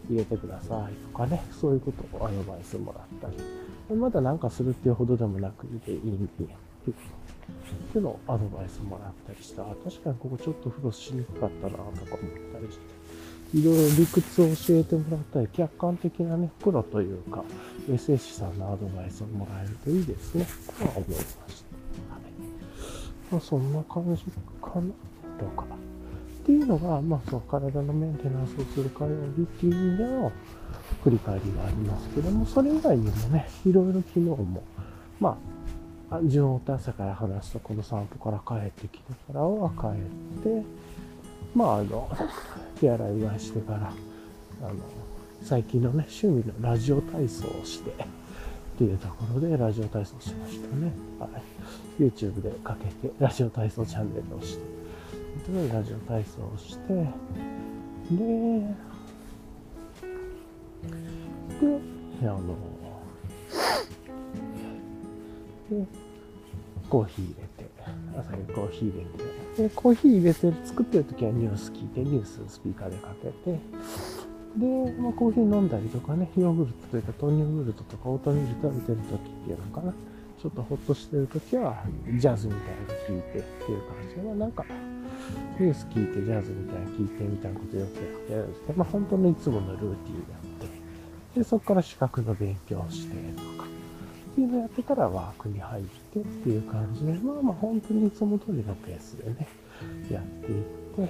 [0.10, 6.47] 入れてくださいとかねそういうことをアドバイスもらったりまだなんかするっていうほどでもなくていいんで、っ
[7.91, 9.63] ていうのをアドバイスもらったりした。
[9.63, 11.95] 確かにここちょっとフロスしにくかったなとか思っ
[12.53, 13.00] たりして、
[13.53, 17.43] いろいろ理屈を教えてもらったり、客観的なね、プロというか、
[17.89, 20.47] 衛生士さんのアドバイスをもらえるといいですね、
[20.79, 21.41] とは思いました。
[21.41, 21.49] はい。
[23.31, 24.23] まあ、そんな感じ
[24.61, 24.91] かな、ど
[25.45, 25.65] うか。
[25.65, 30.31] っていうのが、まあ、その体のメンテナンスをする火曜日っていう意味での、
[31.03, 34.63] 振り返りがありますけども、それ以外にもね、いろいろ昨日も、
[35.19, 35.37] ま
[36.09, 40.63] あ、順を朝から話すと、この散歩から帰ってきてからは帰って、
[41.53, 42.09] まあ、あの、
[42.79, 43.93] 手洗いうがいしてから、
[44.61, 44.75] あの、
[45.43, 47.93] 最近のね、趣味のラジオ体操をして、っ
[48.77, 50.91] ていうところでラジオ体操しましたね。
[51.19, 51.29] はい。
[52.01, 54.63] YouTube でかけて、ラジオ体操チャンネルをして、
[55.73, 57.05] ラジオ体操をして、で、
[62.21, 62.41] で、あの、
[65.69, 65.85] で、
[66.89, 67.47] コーヒー入れ、
[68.17, 73.60] 朝にコーヒー入れて、で、コーヒー入れて作ってる時はニュース聞いて、ニューススピーカーでかけて、
[74.58, 79.94] で、まあ、コーヒー飲んだりとかね、ヨーグルトというか豆乳グルトとかオートミール食べてる時っていうのかな。
[80.41, 81.84] ちょっとほっとしてる時は、
[82.17, 84.15] ジャズみたいなの聞いてっていう感じ。
[84.15, 84.65] で、まあ、なんか、
[85.60, 90.41] ニュース聞いてジャズみたいな聞いてみたいなことよくやってるんですけど、まあ本当にいつものルーティンで
[91.36, 93.50] で、そこから資格の勉強してとか、
[94.32, 99.48] っていうのをやってからワークに入ってっていう感じで、まあまあ本当にいつも通りのペースでね、
[100.10, 100.63] やっていっ
[100.96, 101.02] て、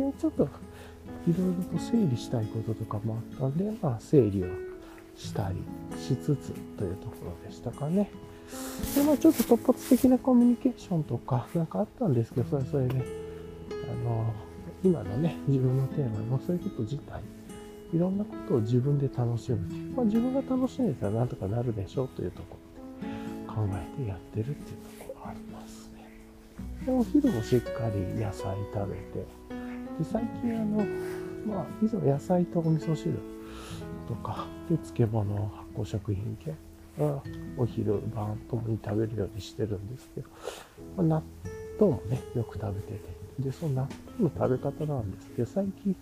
[0.00, 4.46] で、ちょっといろいろと整理したいこととかもあったんで、まあ整理を
[5.16, 5.56] したり
[5.98, 8.10] しつつというところでしたかね。
[8.94, 13.04] で、まあちょっと突発的なコミュニケーションとかなんかあったんですけど、それそれで、ね、
[13.90, 14.32] あの、
[14.82, 17.20] 今のね、自分のテーマのそういうこと自体
[17.92, 19.58] いろんなことを自分で楽しむ。
[19.94, 22.56] まあ、自分が楽しんでたらなんとかなるでしょうというとこ
[23.02, 26.08] ろで考えてやってるっていうところありますね。
[26.86, 29.26] で、お昼もしっかり野菜食べて、
[29.98, 30.84] で最近あの、
[31.46, 33.14] まあ、いつも野菜とお味噌汁
[34.08, 36.54] とか、で、漬物、発酵食品系
[37.02, 37.22] は
[37.56, 40.28] お昼晩ともに食べるようにしてるんですけど、
[40.96, 41.22] まあ、納
[41.80, 42.98] 豆もね、よく食べてて、
[43.38, 45.96] で、その納豆の食べ方なんですけど、最近、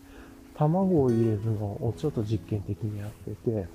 [0.54, 3.66] 卵を入れるのをちょっと実験的にやってて、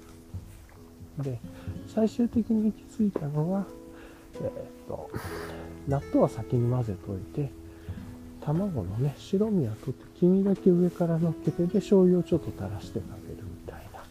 [1.19, 1.39] で、
[1.87, 3.65] 最終的に行き着いたのが、
[4.35, 4.51] えー、っ
[4.87, 5.09] と、
[5.87, 7.51] 納豆は先に混ぜといて、
[8.41, 14.03] 卵のね、白身は取って黄身だけ上から乗っけて、で、醤油をちょっと垂らして食べるみたいな。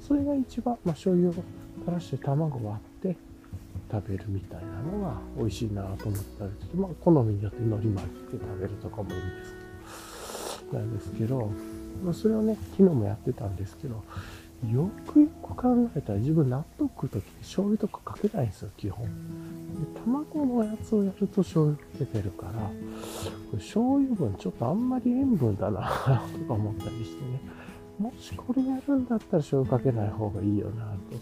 [0.00, 1.44] それが一番、まあ、醤油を垂
[1.92, 3.16] らして卵割って
[3.90, 9.54] 食べるみたいなのが美味しいなと思ったりまあ、好みによって海苔巻いて食べるとかもいいんです
[10.70, 11.50] けど、なんですけど、
[12.04, 14.02] まあ、それをね、昨日もやってたんですけど、
[14.70, 19.06] よくよく考えたら自分納豆食う時って醤油とかかけないんですよ、基本。
[19.06, 19.10] で
[20.04, 22.60] 卵のやつをやると醤油かけてるから、こ
[23.54, 27.40] れ醤油分ちょっとあんまり塩分だなとか思ったりしてね。
[27.98, 31.16] もしこれやるんだったら醤油かけない方がいいよなと。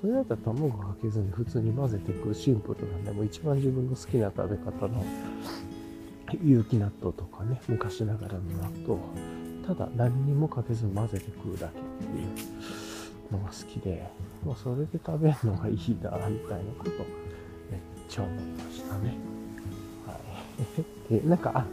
[0.00, 5.04] それだったら卵かけずに普通に混ぜていくシンプルなんで、もう一番自分の好きな食べ方の
[6.42, 9.00] 有機納豆とかね、昔ながらの納豆
[9.68, 14.08] ただ何にもかけず混ぜて食うだけっていうのが好きで、
[14.42, 16.90] もうそれで食べるのがいいな、みたいなこと
[17.70, 19.14] めっちゃ思いましたね。
[20.06, 20.18] は
[21.10, 21.20] い。
[21.20, 21.66] で、なんか、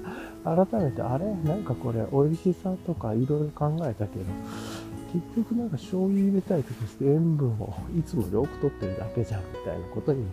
[0.44, 4.26] 改めて、あれなんかこれ、美味しさとかいろいろ考えたけど、
[5.14, 10.26] 結局なんか醤油入れたい時って塩分をいつもよく取ってるだけじゃんみたいなことに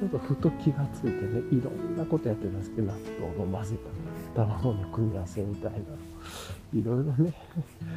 [0.00, 3.76] ちょっとふと気がついてねいろんなことやってたんですけど納豆の混ぜ
[4.34, 5.78] た卵の組み合わせみたいな
[6.74, 7.34] いろいろね。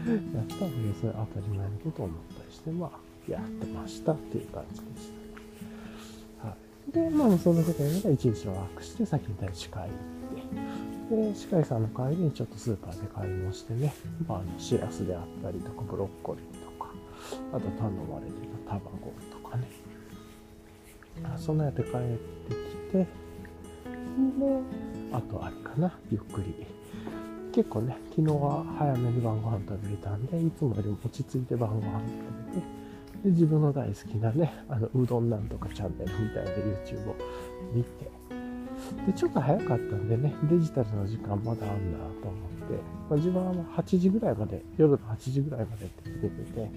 [0.07, 5.11] やったんだけどそれ当たり前のことを思ったりしてまあやってましたっていう感じでし
[6.41, 6.55] たは
[6.89, 13.93] い、でまあそんなことやりながら一日ワークして先に大使会行ってで歯科医さんの帰りにちょっとスーパーで買い物してね、
[14.27, 16.91] まあ、あのシラスであったりとかブロッコリーとか
[17.53, 18.31] あと頼まれて
[18.67, 19.85] た卵とかね。
[21.37, 22.55] そんなやって帰ってき
[22.91, 23.07] てで
[25.13, 26.65] あとあれかなゆっくり
[27.55, 32.67] 結構ね、昨日は早めに晩ご飯食べれたんで、いつもよりも落ち着いて晩ご飯食べて、
[33.23, 37.15] で自分の大好きなね、あの、うどんなんとかチャンネルみたいな YouTube を。
[37.73, 38.11] 見て、
[39.07, 42.73] で、ちょっと早かったんでね、デジタルの時間まだあんなと思って、
[43.09, 46.71] まあ、自分は8時ぐらいまで、夜の8時ぐらいまでって出てて、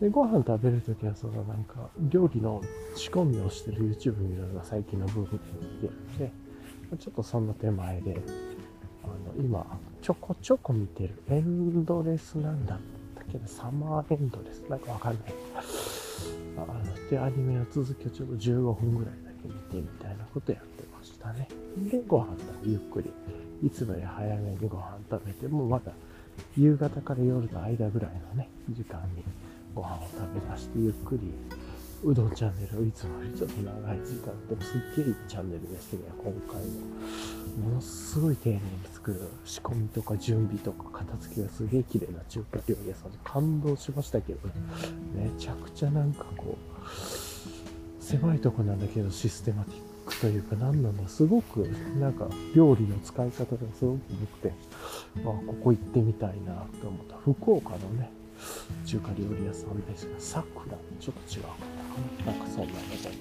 [0.00, 2.62] で、ご飯食べるときはそのなんか、料理の
[2.96, 5.38] 仕込みをしてる YouTube 見るのが最近のブームで見
[5.80, 6.32] てるんで、
[6.98, 8.16] ちょっとその手前で、
[9.38, 9.64] 今、
[10.00, 11.22] ちょこちょこ見てる。
[11.28, 12.78] エンドレスなんだっ
[13.16, 14.60] たけど、サマーエンドレス。
[14.68, 15.34] なんかわかんない。
[16.56, 21.48] あの、で、アニメの続きをちょっと15分ぐらいだけ見てみたいなことやってましたね。
[21.90, 23.10] で、ご飯食べ、ゆっくり。
[23.66, 25.92] いつもより早めにご飯食べて、もまだ
[26.56, 29.22] 夕方から夜の間ぐらいのね、時間に
[29.74, 31.32] ご飯を食べ出してゆっくり
[32.04, 37.68] うどんチャンネルいつもよりちょっと長い時間でもすっげえチャンネルですね、今回も。
[37.68, 38.60] ものすごい丁寧に
[38.92, 44.40] 作る仕込みとか準備とか片付けがすげえ綺麗な中華料理屋さんで感動しましたけど。
[45.14, 51.58] めちゃくちゃなんかこう、狭いとこなんだけどシステマティックというか何なんだ、すごく
[52.00, 54.52] なんか料理の使い方がすごく良くて、
[55.18, 57.16] あ、ここ行ってみたいなと思った。
[57.18, 58.10] 福岡のね、
[58.84, 61.48] 中華料理屋さんですが、さくらちょっと違うか
[62.26, 62.32] な。
[62.32, 62.78] なんかそんなの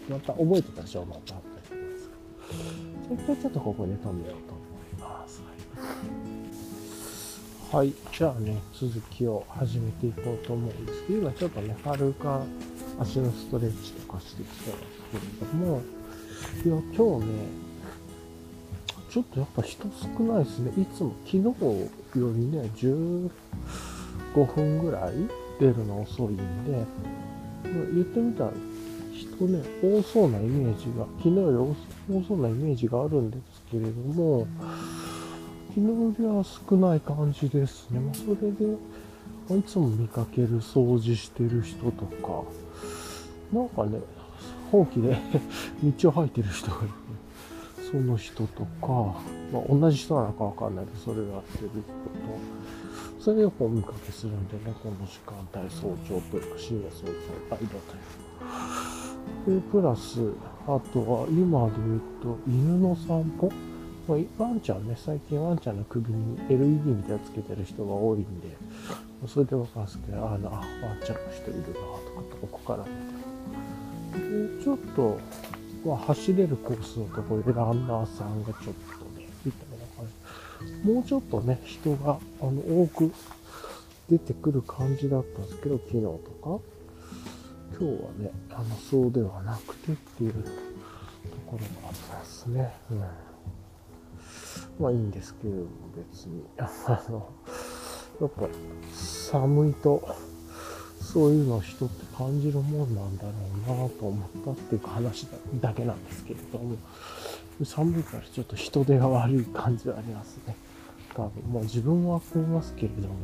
[0.09, 1.83] また覚えてた人はまたあったりし
[3.09, 4.61] ます一回ちょっとここで止めようと思
[4.93, 5.41] います。
[7.71, 7.93] はい。
[8.11, 12.27] じゃあね、続きを始めていこうと思うんですけど、今ちょっとね、軽く
[12.99, 15.01] 足のストレッチとかしてきたんです
[15.39, 15.81] けれども、
[16.65, 17.33] いや、今日ね、
[19.09, 20.71] ちょっとやっぱ人少ないですね。
[20.81, 23.29] いつも昨日よりね、10
[24.35, 25.13] 5分ぐらい
[25.59, 26.85] 出るの遅いんで、
[27.93, 28.51] 言ってみたら
[29.11, 31.75] 人ね、多そうなイメージが、昨日よ
[32.09, 34.47] り多そうなイメージがあるんですけれども、
[35.69, 37.99] 昨日よりは少ない感じですね。
[37.99, 38.77] まあ、それで、
[39.57, 42.43] いつも見かける掃除してる人とか、
[43.53, 43.99] なんかね、
[44.71, 45.17] ほうきで
[46.01, 47.00] 道を吐いてる人がいる。
[47.91, 51.83] その人とか、まあ、同じ人なのかわかんないけど、それをやってる人と、
[53.19, 57.11] それよくお見かけするんでね、この時間帯、早朝というか深夜早朝、
[57.51, 57.71] 間という
[59.45, 60.33] で、プラス、
[60.67, 63.51] あとは今で言うと、犬の散歩。
[64.07, 68.57] まあ、ワンちゃんね、最近ワンちゃんの首に LED みたいなつけてる人が多いんで、
[69.27, 71.81] それでわかるんですけど、あの、あ、ワンちゃんの人いるなとか、
[72.41, 72.85] ここから
[74.13, 74.57] 見て。
[74.57, 75.19] で、ちょっと、
[75.85, 80.07] まあ、走れるコースのところでランナーさんがちょっとね、みたいな感
[80.83, 80.87] じ。
[80.87, 83.11] もうちょっとね、人が、あの、多く
[84.09, 86.19] 出てくる感じだったんですけど、昨日と
[86.59, 86.81] か。
[87.79, 90.39] 今日はね、あの、そうではなくてっていうと
[91.47, 92.73] ころがあったんですね。
[92.91, 92.99] うん。
[94.79, 95.65] まあいいんですけど、
[96.11, 96.43] 別に。
[96.57, 96.69] あ
[97.09, 97.29] の、
[98.19, 98.47] やっぱ
[98.93, 100.07] 寒いと、
[101.11, 105.27] そういうのを人って感じるもんなんだろうなと思ったっていう話
[105.59, 106.77] だけなんですけれども、
[107.63, 110.55] 寒いからちょっと人手が悪い感じはありますね。
[111.13, 113.15] 多分、もう自分は食いますけれども、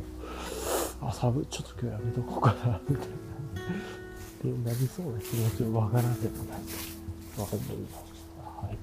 [1.00, 3.14] あ、寒い、ちょっと今日やめとこうかな、みたいな。
[3.14, 6.60] ってなりそうな気持ちはわからんでもない
[7.36, 8.04] と思います。
[8.62, 8.74] はい。
[8.74, 8.78] っ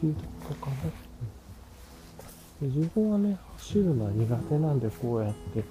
[0.00, 0.76] ていうところかな。
[2.60, 5.62] 自分はね、走るのは苦手なんで、こうやって、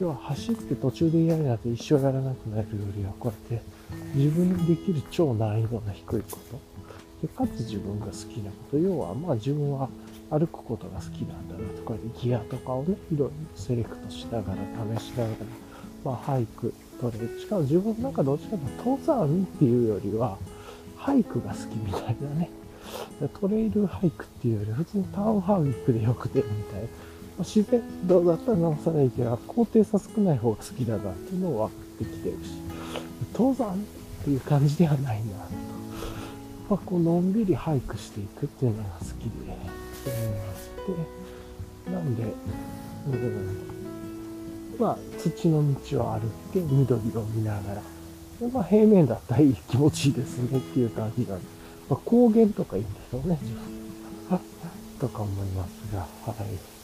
[0.00, 3.64] 要は走って途中で嫌になって一生やらなくなるよりは、こうやって
[4.14, 9.90] 自分にできる超難易度の低いこと、でかつ自分が好きなこと、要はまあ自分は
[10.30, 15.36] 歩くことが好きなんだなと、こうやってギアとかをね、いろいろセレクトしながら、試しながら、
[16.02, 20.38] まあハイク、トレしかも自分なんかどっちかというと登山っていうよりは、
[20.96, 22.50] ハイクが好きみたいなね。
[23.38, 26.88] トレイルハイクっていうより、普通にタウンハウイクでよくてみたいな。
[27.40, 32.50] 自然道だったら直さないけど、高低差少ない方が好きだなっていうのは分かってきてるし、
[33.32, 33.76] 登山っ
[34.24, 35.36] ていう感じではないなと。
[36.70, 39.10] まあ、こう、のんびりハイクしていくっていうのが好きで、
[40.06, 40.68] 思いまし
[41.86, 47.82] て、なんで、うん、まあ、土の道を歩いて緑を見ながら、
[48.52, 51.44] まあ、平面だったらいい気持ちいいですねっていう感じなんで、
[51.88, 53.80] まあ、高原とかいいんでしょうね、自分。
[55.00, 56.06] とか思いますが、は
[56.44, 56.79] い。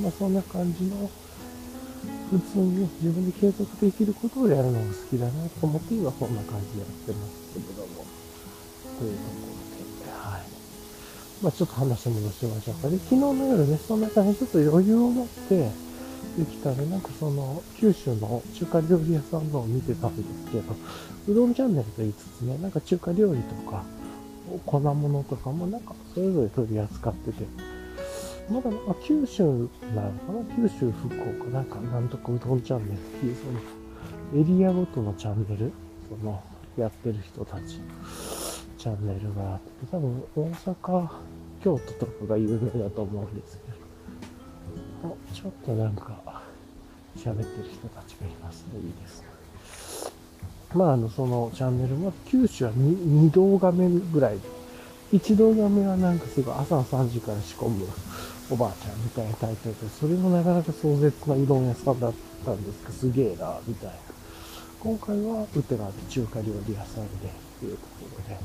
[0.00, 1.10] まあ、そんな感じの、
[2.30, 8.04] 普通に自分で継続できることをやるのが好きだなと思って今こんな感じでやってますけれども、
[8.98, 10.42] というところで、はい。
[11.42, 12.88] まあ、ちょっと話戻しましょうか。
[12.88, 15.70] で、昨日の夜ね、そんな感じでちょっと余裕を持って
[16.38, 20.76] できたら、なんかその、九州の中華料理屋さんのを見てたんですけど、
[21.28, 23.84] うどんチャンネルと言いつつね、なんか中華料理とか、
[24.66, 27.44] 粉物とかもなんかそれぞれ取り扱ってて、
[28.50, 30.56] まだなんか九州なのかな？
[30.56, 31.06] 九州、福
[31.42, 33.44] 岡、なんかなんとかうどんチャンネルっていう、そ
[34.36, 35.72] の、エリアごとのチャンネル、
[36.08, 36.42] その、
[36.78, 37.80] やってる人たち、
[38.78, 41.08] チャンネルがあって、多分大阪、
[41.62, 46.42] 京都とかが有名だと思うんですけど、ちょっとなんか、
[47.16, 48.78] 喋ってる人たちがいますね。
[48.78, 49.28] いいですね。
[50.74, 54.40] まあ、あの、そのチャンネルも、九州は 2, 2動画目ぐらいで、
[55.18, 57.86] 1動画目はなんかすごい朝3時から仕込む
[58.50, 62.12] おばあちゃんみたいなタイトルで、それもなかなか壮絶なうどん屋さんだっ
[62.44, 63.94] たんですけど、すげえな、みたいな。
[64.80, 68.40] 今回は、ウテラで中華料理屋さんで、っていうところで、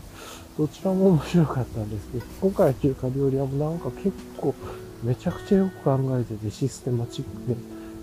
[0.58, 4.56] どちらも面白かったんですけど、今回は中華料理屋もなんか結構、
[5.04, 7.56] めちゃくちゃよく考えてて、システマチックで、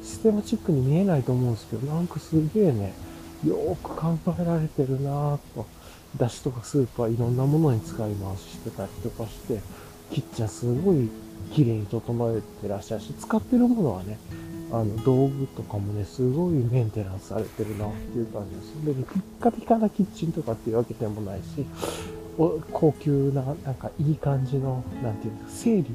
[0.02, 2.94] システマチックに見えないと思うんですけど、なんかすげえね、
[3.44, 5.66] よーく考えられてるなぁと。
[6.16, 9.60] だしとかスープはいろんなものに使い回ししてたりとかして、
[10.10, 11.08] キッチンすごい
[11.52, 14.18] 綺麗に整えてらっしゃるし、使ってるものはね、
[14.72, 18.86] あの、道具とかもね、すごいメンテナンスされてるなっていう感じです。
[18.86, 21.66] で、ねピッカピカなキッチンとかっていうわけでもないし、
[22.38, 25.86] お高級な、なんかいい感じの、なんていうか、整理、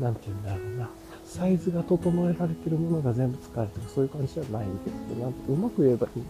[0.00, 0.88] なんていうんだろうな。
[1.24, 6.22] サイズが整えられてるものが全部使われてる、そういう感じじゃないんですけど、なんうまく言えばいい。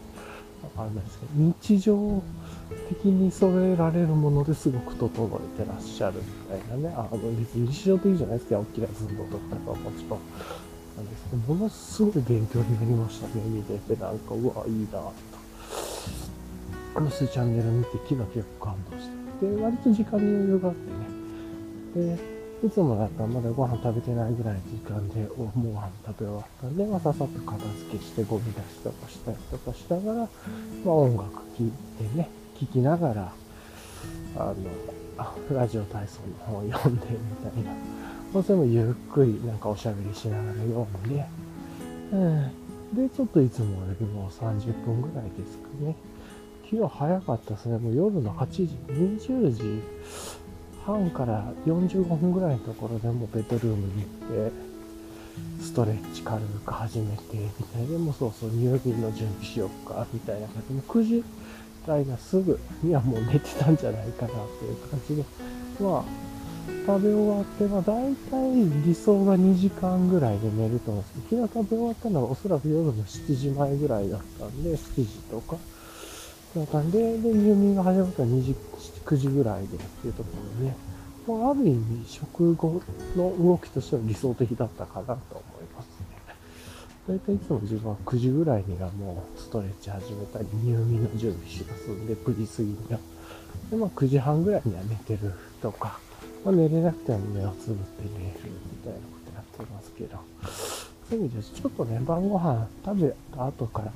[0.63, 2.23] わかんないですけど、日常
[2.89, 6.95] 的に揃えられるものですごく整えてらっしゃるみたいなね。
[6.97, 10.21] あの、別に日常的じゃないですけど、大きな寸胴とかはもちろん。
[10.97, 14.01] なんですけど、ものすごい勉強になりましたね、見てて。
[14.01, 15.13] なんか、うわ、いいなと。
[16.95, 19.09] このスチャンネル見て、昨日結構感動し
[19.41, 19.57] て。
[19.57, 20.75] で、割と時間に余裕があっ
[21.95, 22.17] てね。
[22.17, 30.29] で、いつもだったらまだご飯食べてないぐらいの時間で、もうご飯食べ終わったんで、まあ、ささっと片付けしてゴミ出しとかしたりとかしながら、ま
[30.87, 33.33] あ、音楽聴いてね、聴きながら、
[34.37, 34.55] あの、
[35.57, 37.71] ラジオ体操の方を読んでみたいな。
[38.33, 41.25] まあ、それもゆっくりなんかおしゃべりしながら読んで、
[42.13, 43.09] うん。
[43.09, 45.97] で、ちょっといつもよりも30分ぐらいですかね。
[46.71, 47.79] 昨日早かったですね。
[47.79, 49.83] もう夜の8時、20時
[50.85, 54.53] 半から45分ぐらいのところでもベッドルームに行って、
[55.61, 57.89] ストレッチ軽く始めて、みたいな。
[57.89, 61.25] でもそうそう、入院の準備しようか、みたいな感じで、9時
[61.87, 65.25] 台がすぐにはもう寝てたんじゃないかなっていう感じで、
[65.81, 66.05] まあ、
[66.87, 75.57] 食べ終わって、まあ大体理想が2時間ぐらいで寝ると思うんですけど、昨日食べ終わったのはおそらく夜の7時前ぐらいだったんで、7時とか、
[76.53, 78.57] そんな感じで、で、入眠が始まったら2時、
[79.05, 80.31] 9時ぐらいでっていうとこ
[80.61, 80.77] ろでね、
[81.27, 82.81] まあ、ある意味食後
[83.17, 85.96] の動きとしては理想的だったかなと思います。
[87.09, 92.99] 大体いつも自分は9時ぐらいにはもうストレッチ始めたり、入眠の準備しますんで、9時過ぎには。
[93.71, 95.33] で、まあ9時半ぐらいには寝てる
[95.63, 96.01] とか、
[96.45, 100.19] まあ、寝れなくても目をつぶって寝るみたいなことやってますけど、
[101.09, 103.93] そういう意味でちょっとね、晩ご飯食べた後から、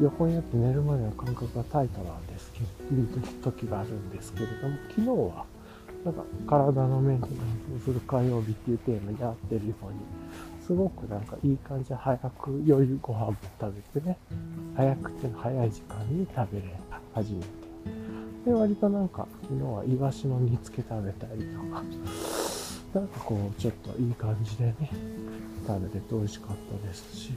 [0.00, 3.06] 横になって寝るまでの間隔がタイトなんですけど、いる
[3.44, 5.44] 時があるんですけれども、昨日は、
[6.04, 10.00] なんか体のメンテナンスする火曜日っていうテーマに合ってるように、
[10.70, 14.16] すごくなんかいい感じで早く余裕ご飯も食べてね、
[14.76, 16.64] 早くて早い時間に食べれ
[17.12, 17.46] 始めて。
[18.46, 21.82] で、割となんか昨日はイワシの煮付け食べたりとか、
[22.94, 24.76] なんかこうちょっといい感じでね、
[25.66, 27.32] 食べてて美味しかったですし、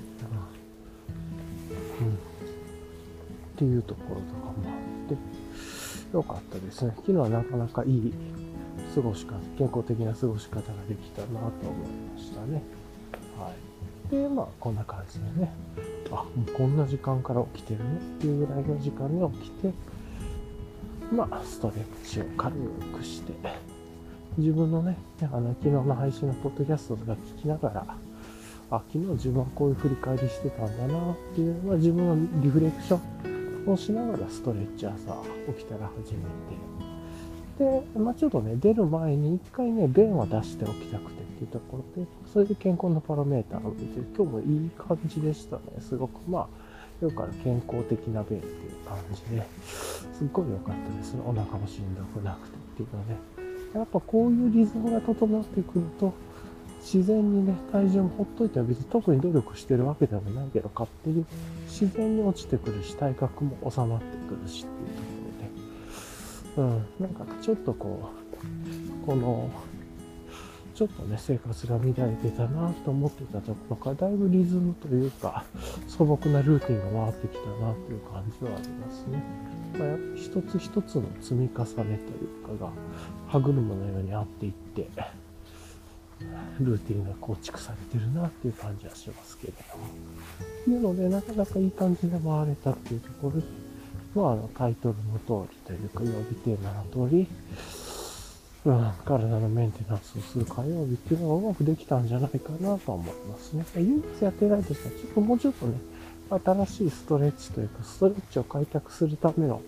[2.02, 2.14] うん。
[2.14, 2.16] っ
[3.56, 5.18] ていうところとかもあって、
[6.14, 6.94] 良かったですね。
[6.98, 8.14] 昨日はなかなかいい
[8.94, 12.83] 過ごし方、健康的な過ごし方ができたなと思いましたね。
[14.10, 15.52] で、まあ、こんな感じでね、
[16.12, 16.26] あ、
[16.56, 19.74] こんな時間から起きてるねっていうぐらいの時間に起きて、
[21.12, 22.56] まあ、ストレッチを軽
[22.98, 23.34] くして、
[24.38, 27.86] 自分のね、あの、昨日の配信のポッドキャストとか聞きながら、
[28.72, 33.00] あ、昨日自分はこういう振り返りしてたんだなっていう、まあ、自分のリフレクショ
[33.68, 34.94] ンをしながらストレッチ朝
[35.56, 36.73] 起きたら始めて、
[37.58, 45.62] で、まあ、ちょっとね、出る前に一回ね、便を出しておきたくてっていうところで、それで健康のパラメーターを見て、今日もいい感じでしたね。
[45.80, 46.48] すごく、まあ、
[47.04, 51.22] よくある健康的な便っていう感じで、すっごい良かったですね。
[51.26, 56.14] お腹もしんどくなくてっていうので、やっぱこういうリズムが整ってくると、
[56.82, 61.26] 自然にね、体重もほっといては別に特に努力してるわけでもないけど、勝手に
[61.68, 65.13] 自然に落ちてくるし、体格も収まってくるしっていうところ、
[66.58, 68.12] うん、なんかちょっとこ
[69.04, 69.50] う、この、
[70.76, 75.46] ちょっとね、生活が乱れてたなと思ってたところから、だいぶリズムというか、
[75.88, 79.24] 素朴なルーティンが回ってきたなという感じはありますね。
[79.78, 81.86] まあ、一つ一つの積み重ねとい
[82.54, 82.72] うかが、
[83.28, 84.88] 歯車のようにあっていって、
[86.60, 89.54] ルーティンが構築されてるなっていう感じはしますけれ
[90.68, 90.78] ども。
[90.78, 93.46] いうので、なかなかいい感じで回れたっていうところで、
[94.16, 94.96] まあ、あの、タイトル
[95.32, 97.28] の通りというか、曜日テーマの通り、
[98.66, 103.66] うん、体のメンテナンスをする火曜日っていうのがうまくできたんじゃないかなと思いますね。
[103.76, 105.78] 唯一やってないとしたら、ちょっともうちょっとね、
[106.30, 109.62] 新しいストレッチというか、ストレッチを開拓するための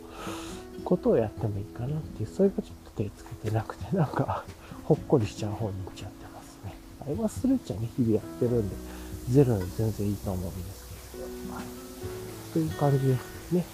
[0.86, 4.46] ことをやってもいいかなっていう、それがちょっと手つけてなくて、なんか、
[4.84, 6.74] ほっこりしちゃう方に行っちゃってますね。
[7.02, 8.76] あれはストレッチはね、日々やってるんで、
[9.30, 11.66] ゼロより全然いいと思うんですけど、はい。
[12.54, 13.66] という感じですね。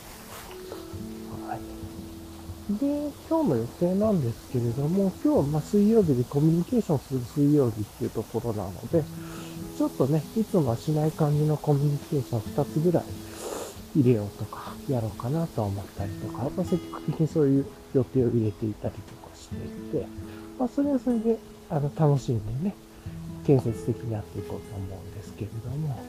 [2.70, 9.04] で、今日の予定なんですけれども、今日はま水曜日でコミュニケーションする水曜日っていうところなので、
[9.78, 13.04] ちょっとね、いつもはしない感じのコミュニケーション2つぐらい
[13.96, 20.06] 入れようとか、やろうかなと思ったりとか、まあ、積極的にそういう予定を入れていたりとかしていて、
[20.60, 21.38] まあ、それはそれで、
[21.70, 22.76] あの、楽しんでね、
[23.46, 26.00] 建設的にやっていこうと思うんですけれども、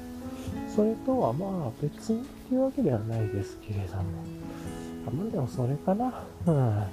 [0.75, 4.03] それとはまあ別にっていうわけではないですけれども、
[5.11, 6.25] まあでもそれかな。
[6.47, 6.83] うん。
[6.83, 6.87] っ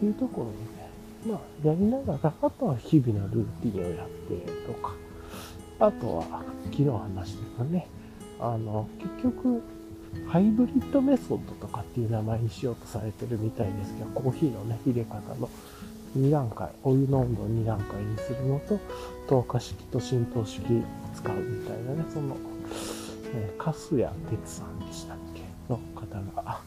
[0.00, 0.46] ていうところ
[1.26, 4.36] で、ね、まあやりながら、あとは日々のルーティンをやって
[4.66, 4.94] とか、
[5.78, 7.86] あとは昨日話してたね、
[8.40, 9.62] あの、結局、
[10.28, 15.48] ハイブリッドメソッドとかっていう名前にしようとされてるみたいですけど、コーヒーのね、入れ方の
[16.16, 18.78] 2段階、お湯の温度を2段階にするのと、
[19.28, 20.62] 透過式と浸透式
[21.14, 22.36] 使うみたいなね、その、
[23.34, 24.06] えー、カス哲
[24.44, 26.60] さんでしたっけの方が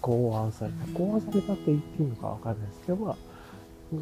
[0.00, 3.16] 考案された、考案されたって言っていいのかわかんないですけど、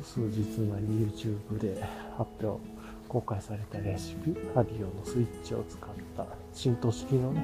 [0.03, 1.83] 数日前に YouTube で
[2.17, 2.61] 発表、
[3.09, 7.43] 公開されたレシピ、ハリオのスイッチを使った、浸透式のね、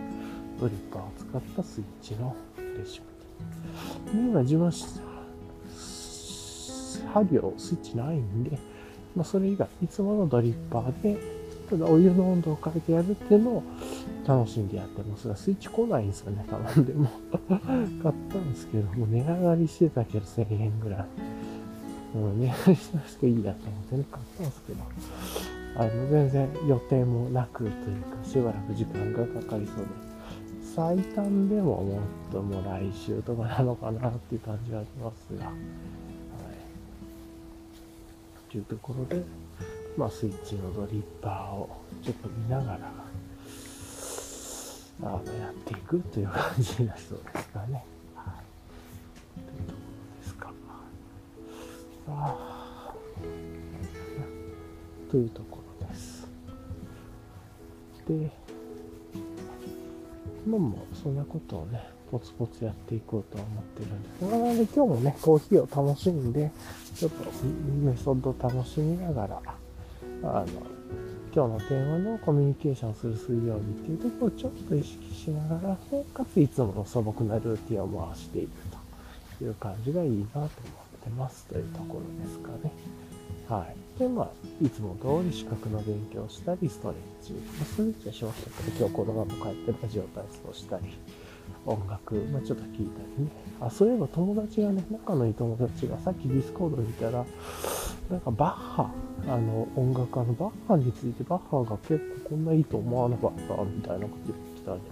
[0.61, 3.07] ドリッパーを使ったスイッチのレシピ。
[4.13, 4.73] 今自分は、
[7.13, 8.59] ハリオスイッチないんで、
[9.17, 11.34] まあ、それ以外、いつものドリッパーで、
[11.69, 13.63] ただお湯の温度を変えてやるっていうのを
[14.27, 17.11] 楽しんでやってますが、スイッチ来ないんですよね、頼んでも。
[17.49, 17.59] 買
[18.13, 21.07] ったんですけども、値上がりしてたけど1000円ぐらい。
[22.15, 24.79] うん、値上がりしたらしかいいやと思ってね、買ったんですけど、
[25.77, 30.05] あの、全然予定もなくというか、しばらく時間がかかりそうで、
[30.75, 35.55] 最短でももっともう来週とかなのかなっていう感じはありますが、はい。
[38.51, 39.25] というところで、
[39.97, 41.69] まあ、スイッチのドリッパーを
[42.03, 42.79] ちょっと見ながら、
[45.03, 47.85] あの、やっていくという感じになそうですかね。
[48.17, 48.33] は
[49.37, 49.41] い。
[49.41, 50.51] というところですか。
[52.09, 52.95] ああ。
[55.11, 56.27] というところです。
[58.09, 58.31] で、
[60.47, 61.81] まあまあ、そんなことをね、
[62.11, 66.51] ポツポツやっていこうと思ってるんですが、なので今日もね、コーヒーを楽しんで、
[66.97, 67.25] ちょっと
[67.83, 69.54] メソッド楽しみながら、
[70.25, 70.47] あの、
[71.35, 75.77] 今日のテーマのコミュニケーションする水曜日っていうところをちょっと意識しながら、
[76.15, 78.49] かついつもの素朴なルーティンを回している
[79.39, 80.51] という感じがいいなと思っ
[81.03, 82.73] てますというところですかね。
[83.49, 83.67] は
[83.97, 83.99] い。
[83.99, 84.31] で、まあ、
[84.65, 87.33] いつも通り資格の勉強をしたり、ストレッチ。
[87.33, 90.85] まあ、ストレッチはしましたけど、今日子供も帰ってラジオ体操したり、
[91.67, 93.31] 音楽、まあ、ちょっと聞いたりね。
[93.61, 97.27] あ、そういえば友達がね、仲のいい友達がさっきディスコード見たら、
[98.11, 98.91] なんかバッハ、
[99.27, 104.91] あの、音楽家のバッハについてバッハが結構こんないいと思わなかったみたいなこと言ってたんで、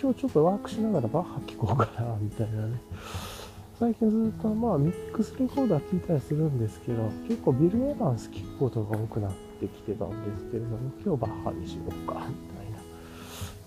[0.00, 2.80] 今日ちょっとワークしながらバッハ聴こうかな、みたいなね。
[3.80, 12.78] 最近ずっとまあミックスレコーダー聞いたりするんですけど、結構ビル・エヴァンス聞くことが多くなってきてたんですけれども、今日バッハにしようか、みたいな、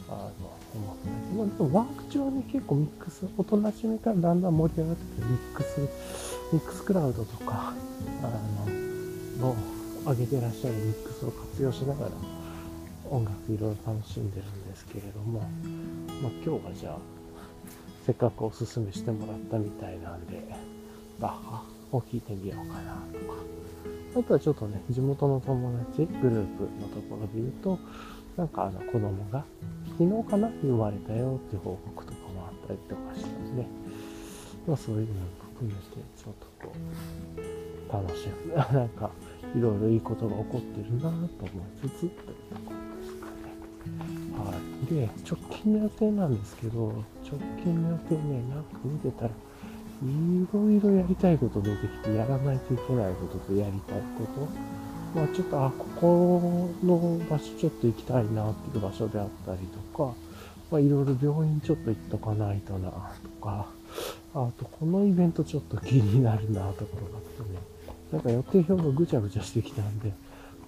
[0.09, 1.35] あの、思ったり。
[1.35, 5.81] まあでもワーク中はね、結構ミックス、大人しめからだんだん盛り上がってて、ミックス、
[6.53, 7.73] ミックスクラウドとか、
[8.23, 8.25] あ
[9.39, 9.55] の、の
[10.05, 12.11] 上げてらっしゃるミックスを活用しながら、
[13.09, 15.41] 音楽いろいろ楽しんでるんですけれども、
[16.21, 16.97] まあ今日はじゃあ、
[18.05, 20.41] せっかくおすすめしてもらったみたいなんで、
[21.19, 23.33] バッハを聞いてみようかなとか。
[24.17, 27.77] あとはちょっとね、地元の友達、グループのところで言うと、
[28.37, 29.43] なんかあの子供が
[29.97, 30.47] 昨日かな？
[30.61, 33.65] 生まれたよっていう報告とかもあったりとかしたんで、
[34.65, 35.13] まあそういうの
[35.57, 36.73] 含めてちょっとこ
[37.89, 38.55] う、楽しむ。
[38.55, 39.09] なんか
[39.55, 39.59] い。
[39.61, 39.79] ろい。
[39.79, 39.97] ろい。
[39.97, 40.01] い。
[40.01, 41.29] ことが起こってるなと思い。
[41.81, 42.07] つつとい。
[42.07, 42.11] う
[42.49, 43.55] ところですかね
[44.37, 44.85] はい。
[44.93, 49.29] で、直近の予定なんですけど、直近の予定ね、なんか見てたら、
[50.01, 50.47] い。
[50.53, 50.79] ろい。
[50.79, 51.37] ろやりたい。
[51.37, 52.59] こと出てきて、やらない。
[52.59, 52.77] とい。
[52.77, 53.15] けない。
[53.15, 54.01] こととやりたい。
[54.17, 54.49] こと。
[55.15, 58.29] まあちょっと、あ、ここの場所ちょっと行きたい。
[58.31, 58.79] なってい。
[58.79, 60.15] う場所であったりとか、
[60.71, 60.89] まあい。
[60.89, 61.05] ろい。
[61.05, 62.61] ろ病院ちょっと行っとかない。
[62.61, 63.76] となとか、
[64.33, 67.59] あとこのイベントちょっと気になるなところがあってね、
[68.11, 70.13] なんか予定表がぐちゃぐちゃしてきたんで、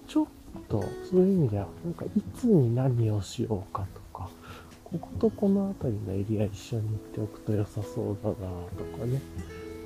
[0.08, 0.26] ちょっ
[0.68, 4.28] と、そういう意味では、なんかいつに何をしようかとか、
[4.84, 9.20] こことこの辺りのエリア一緒に行っておくと良さそうだなとかね、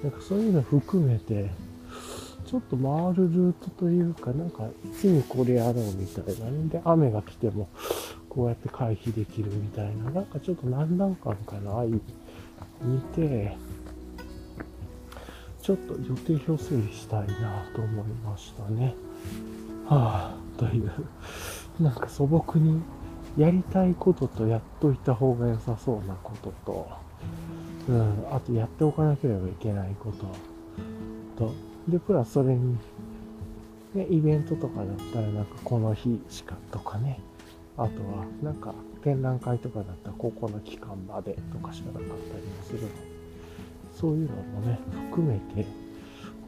[0.03, 1.51] なんかそういうの含めて、
[2.47, 6.69] ちょっと回るルートというか、なんか、いつにこれやろうみたいなね。
[6.69, 7.69] で、雨が来ても、
[8.29, 11.85] こうやって回避できるみたいな、なんかちょっと何段階かな、
[12.83, 13.57] 見て、
[15.63, 18.95] ちょっと予定表整理したいなと思いましたね。
[19.87, 20.93] はぁ、という、
[21.81, 22.83] なんか素朴に
[23.37, 26.89] やりたいこととやっといた方が良さそうなことと、
[27.89, 31.55] うん、あとやっておかなければいけないことと、
[31.89, 32.79] で、プラスそれに、
[33.95, 37.21] ね、イベントとかだったらなんかこの日しかとかね、
[37.77, 38.75] あとはなんか
[39.05, 42.89] 展覧会とかだったらここの期間までとかしかなかったりもするの、
[43.93, 44.79] そういうのもね、
[45.11, 45.69] 含めて、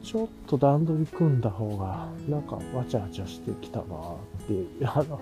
[0.03, 3.87] ちょっと段取り組んだ方が、なんかわちゃわちゃしてきたなっ
[4.47, 5.19] ていう、 あの、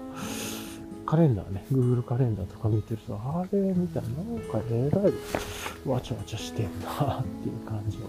[1.06, 5.14] カレンダーね、Google カレンダーとか見てると、あれみたいな、なんかえらい
[5.86, 8.02] わちゃわちゃしてんなっていう感じを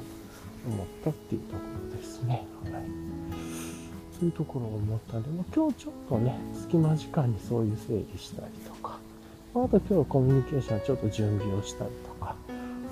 [0.68, 1.60] 思ったっていうとこ
[1.90, 2.46] ろですね。
[2.62, 2.82] はい。
[4.18, 8.98] そういうところを思ったんで、今日ちょっとね、隙間時間にそういう整理したりとか、
[9.58, 12.36] あと今日コミュニケーションちょっと準備をしたりとか、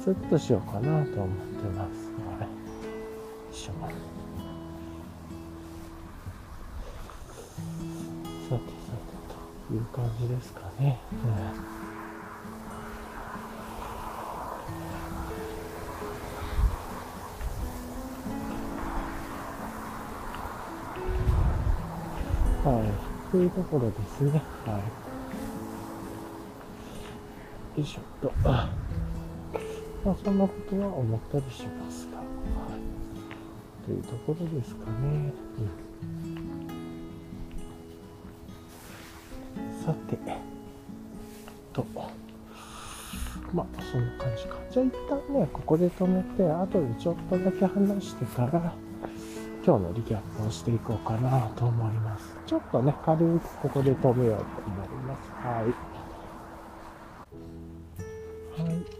[0.02, 1.28] そういうことしようかなと思っ
[1.60, 2.10] てます。
[2.40, 2.46] は
[3.52, 3.72] いしょ。
[8.48, 9.12] さてさて
[9.68, 10.98] という感じですかね。
[22.64, 23.30] うん、はい。
[23.30, 24.42] というところですね。
[24.64, 25.13] はい。
[27.76, 28.32] よいしょっと。
[28.44, 28.70] ま
[30.12, 32.18] あ、そんなことは思ったりしますが。
[32.18, 32.22] は
[32.76, 32.84] い
[33.84, 35.32] というところですかね。
[39.58, 40.16] うん、さて、
[41.74, 41.86] と、
[43.52, 44.56] まあ、そんな感じか。
[44.70, 48.72] じゃあ一旦ね、ここで止めて、後でちょっとだけ話してから、
[49.66, 52.34] 今日のリキャップをしていこうかなと思います。
[52.46, 55.30] ちょっとね、軽くここで止めようと思います。
[55.30, 55.83] はい。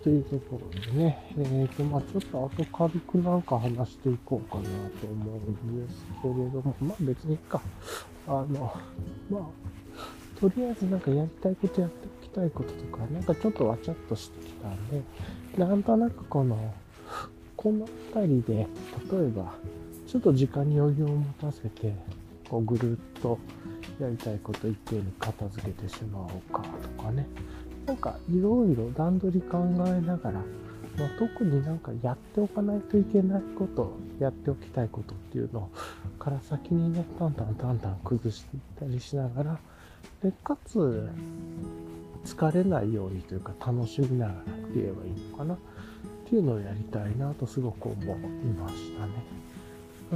[0.05, 4.69] というところでね、えーと、まあちょっと後軽くなんか話していこうかなと
[5.07, 7.63] 思うんですけれども、まあ別にいいか。
[8.29, 8.77] あの、
[9.31, 15.03] まあ、とりあえずなんかやりたいことやっておきたいこととか、なんかちょっとわちゃっとしてきたんで、
[15.57, 16.75] なんとなくこの、
[17.57, 18.55] この辺りで、
[19.11, 19.55] 例えば、
[20.07, 21.95] ちょっと時間に余裕を持たせて、
[22.51, 23.39] こうぐるっと
[23.99, 26.63] やりたいこと一定に片付けてしまおうか
[26.99, 27.27] とかね。
[27.87, 30.41] なんかいろいろ段取り考えながら、
[30.99, 35.69] まあ、特になんかやっておかないといけないこと、やっておきたいことっていうの
[36.19, 39.59] から先にね、タンタンタンタン崩していったりしながら、
[40.23, 41.09] で、かつ、
[42.25, 45.59] 疲れないようにというか楽しみながらって言えばいいのかなっ
[46.27, 48.07] ていうのをやりたいなとすごく思い
[48.55, 49.44] ましたね。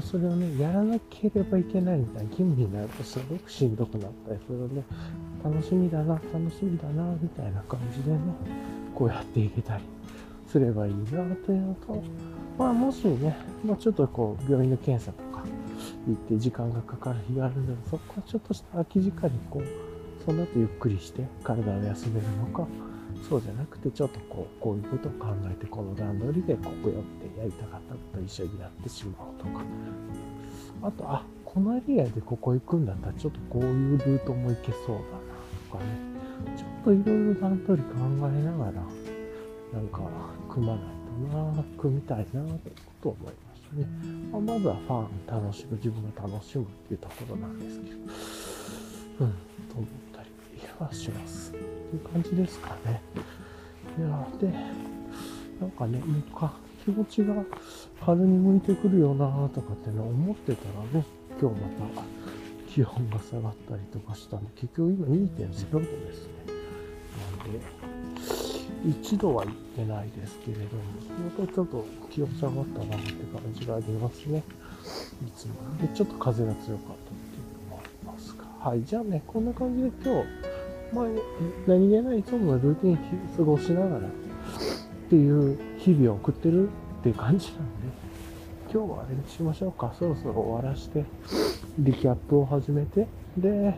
[0.01, 4.82] それをね、やらなければいけないみたいな義務になるとすごくしんどくなったりするので、
[5.44, 8.18] 楽しみだな、楽しみだな、みたいな感じでね、
[8.94, 9.84] こうやっていけたり
[10.46, 12.03] すればいいなというのと、
[12.59, 15.44] まあもしね、まあ、ちょっとこう病院の検査とか
[16.07, 22.66] 行って時間がかかる日があるので、そこはちょっとした空き時間にこう、その後ゆっくりして体を休めるのか、
[23.28, 29.64] そうじゃなくてちょっとこうこういうことを考えてこの段取りでここ寄ってやりたかったこと一緒にやってしまうとか
[30.82, 35.02] あとあこのエリアでここ行くんだったらちょっとこういうルートも行けそうだな
[35.72, 36.18] とかね。
[36.56, 38.72] ちょっといろいろ段取り考えながら
[39.72, 40.00] なんか
[40.48, 40.84] 組まない
[41.32, 42.60] とな組みたいなというこ
[43.02, 43.86] とを思いましたね、
[44.30, 47.96] まあ、まずはファン楽しむ自分が楽しむっていうところなんですけど。
[49.20, 49.32] うん
[49.68, 49.86] と思
[50.61, 51.62] りはしますってい
[51.96, 53.00] う感じですかね。
[53.98, 54.46] いやで、
[55.61, 56.02] なんかね、
[56.34, 56.54] か
[56.84, 57.34] 気持ちが
[58.00, 61.04] 春に向いてくるよなとかってね、思ってたらね、
[61.40, 62.02] 今日また
[62.68, 66.32] 気温が下がったりとかしたんで、結局今2.0度ですね。
[67.38, 67.61] なんで、
[69.00, 70.82] 1度は行ってないですけれども、
[71.36, 74.44] またちょっと気温下がったなって感じがありますね。
[75.26, 75.54] いつも。
[75.80, 77.07] で、ちょっと風が強かった
[78.68, 80.28] はい、じゃあね、こんな感じで今日、
[80.94, 81.06] まあ、
[81.66, 82.98] 何気ないいつものルーティン
[83.34, 84.10] 過ごしながらっ
[85.08, 87.62] ていう日々を送ってるっていう感じなんで、
[88.70, 89.94] 今日はあれにしましょうか。
[89.98, 91.06] そろそろ終わらして、
[91.78, 93.06] リキャップを始めて、
[93.38, 93.74] で、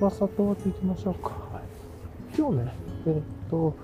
[0.00, 1.28] まあ、さっと終わっていきましょうか。
[1.28, 2.72] はい、今日ね、
[3.06, 3.76] えー、っと、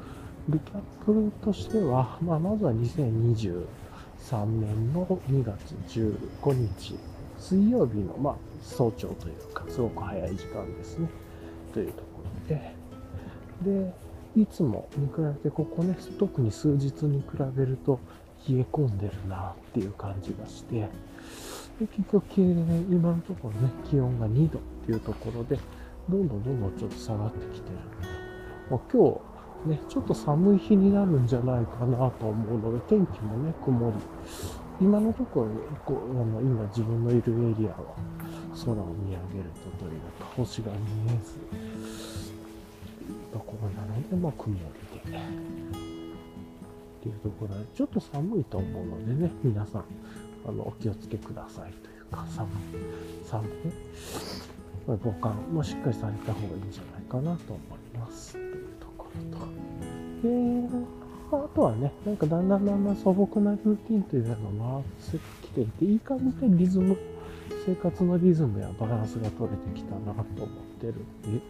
[0.49, 3.67] リキャップとしては、まあ、まずは2023
[4.47, 6.99] 年の2月15日、
[7.41, 11.09] 水曜日の、まあ、早朝というか、すごく早い時間ですね。
[11.73, 12.03] というと
[12.47, 12.73] て、
[13.63, 13.95] で、で
[14.37, 17.27] いつもに比べて、ここね、特に数日に比
[17.57, 17.99] べると
[18.49, 20.89] 冷え込んでるなっていう感じがして、
[21.81, 25.59] で結局、今のところね、気温が2度っていうところで、
[26.09, 27.77] どんどんどんどんちょっと下がってきてる。
[28.71, 29.21] まあ、今
[29.65, 33.97] 日、ね、ちょっと寒い日になるんじゃないかなと思うので、天気もね、曇り。
[34.81, 35.49] 今のところ、
[35.85, 37.95] こうあの今自分のいるエリアは
[38.65, 40.79] 空を見上げるとというか星が見
[41.13, 41.39] えず、
[43.33, 44.61] ところなので、まあ、曇り
[45.13, 45.19] で。
[47.01, 49.85] っていうところで、ちょっと寒いと思うのでね、皆さん、
[50.47, 52.51] あの、お気をつけくださいというか、寒い、
[53.25, 53.51] 寒い、
[54.87, 57.63] まあ、防寒もしっかりされた方がいいんじゃないかなと思
[57.95, 58.33] います。
[58.33, 59.39] というところ
[60.95, 61.00] と。
[61.37, 66.97] あとはね、なんかだんだんだんだん素朴なルーティンというのが回ってきていて、いい感じでリズム、
[67.67, 70.49] 生活のリズムやバランスが取れてきたなと思っ
[70.81, 71.41] てるんで、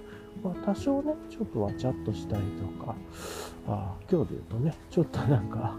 [0.43, 2.95] まあ、多少ね、ちょっとわちゃっとしたりとか、
[3.69, 5.77] あ今日で言うとね、ちょっとなんか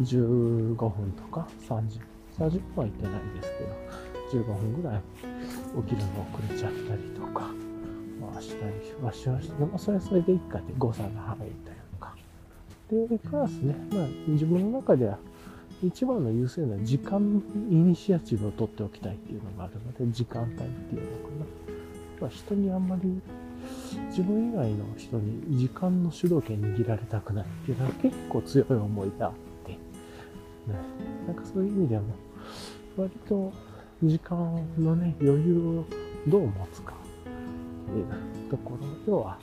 [0.00, 2.00] 15分とか30、
[2.38, 3.52] 30分は行ってないです
[4.32, 5.02] けど、15分ぐらい
[5.88, 7.50] 起きるの遅れちゃったりとか、
[8.20, 8.72] まあしたり
[9.02, 9.54] はしました。
[9.54, 11.71] けど、まあ、それはそれでいいかって誤差が入った
[12.92, 13.24] りとか。
[13.24, 15.18] で、プラスね、まあ自分の中では
[15.82, 21.62] 一番の優先な時間イニシアチブを取っておきたいっていうのがあるので、時間帯っていうのかな。
[22.20, 23.20] まあ、人にあんまり
[24.10, 29.32] 自分以外の人に時間の主導権握られたくないっていうのは結構強い思いがあっ
[29.66, 29.78] て、ね、
[31.26, 32.04] なんかそういう意味でも、
[32.96, 33.52] 割と
[34.04, 35.84] 時間のね、余裕を
[36.28, 39.38] どう持つかっていうところ、要は、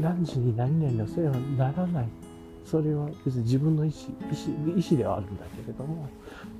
[0.00, 2.08] 何時に何々のせいはならない。
[2.64, 3.96] それは別に自分の意思、
[4.30, 6.08] 意思、意思ではあるんだけれども、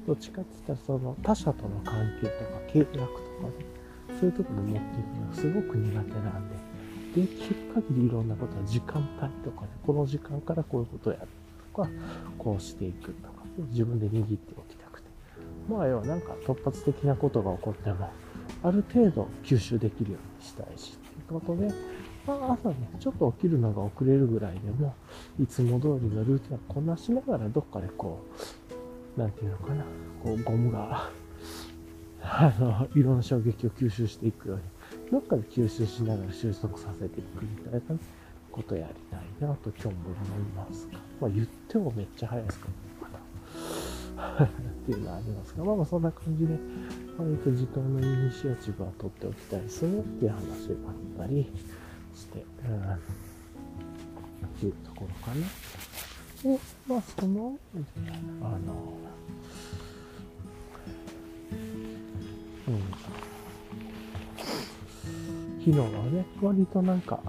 [0.07, 3.53] どっちかって言ったらその他者との関係とか契約とかね、
[4.19, 6.49] そういうところに持っていくのがすごく苦手なん
[7.15, 11.29] で、できる限りいろんなことは時間帯とかね、この時間からこういうことをやる
[11.75, 11.89] とか、
[12.39, 13.35] こうしていくとか、
[13.71, 15.09] 自分で握っておきたくて。
[15.69, 18.11] まあ要はなんか突発的なことが起こっても、
[18.63, 21.73] ある程度吸収できるようにしたいし、ということで、
[22.39, 24.95] まあ、朝ね、ちょっと起きるのが遅れるぐらいでも、
[25.41, 28.21] いつも通りのルーティンをこなしながら、どっかでこ
[29.17, 29.85] う、なんていうのかな、
[30.23, 31.11] こう、ゴムが
[32.23, 34.63] あの、いろんな衝撃を吸収していくように、
[35.11, 37.97] どっかで吸収しながら収束させていくみたいな
[38.53, 42.73] ことやりたいなと今日も思いますが、まあ言ってもめっちゃ早いですから
[44.39, 44.45] ま。
[44.45, 44.49] っ
[44.87, 46.55] ていうのはありますが、まあまあそんな感じで、
[47.19, 51.51] 割と時間のイニシアチブは取っておきたいですねっていう話があったり
[52.15, 52.99] して、うん、っ
[54.59, 55.47] ていうところかな。
[56.43, 57.59] で、まあ、その、
[58.43, 58.95] あの、
[62.69, 62.81] うん。
[65.61, 67.21] 昨日はね、割となんか、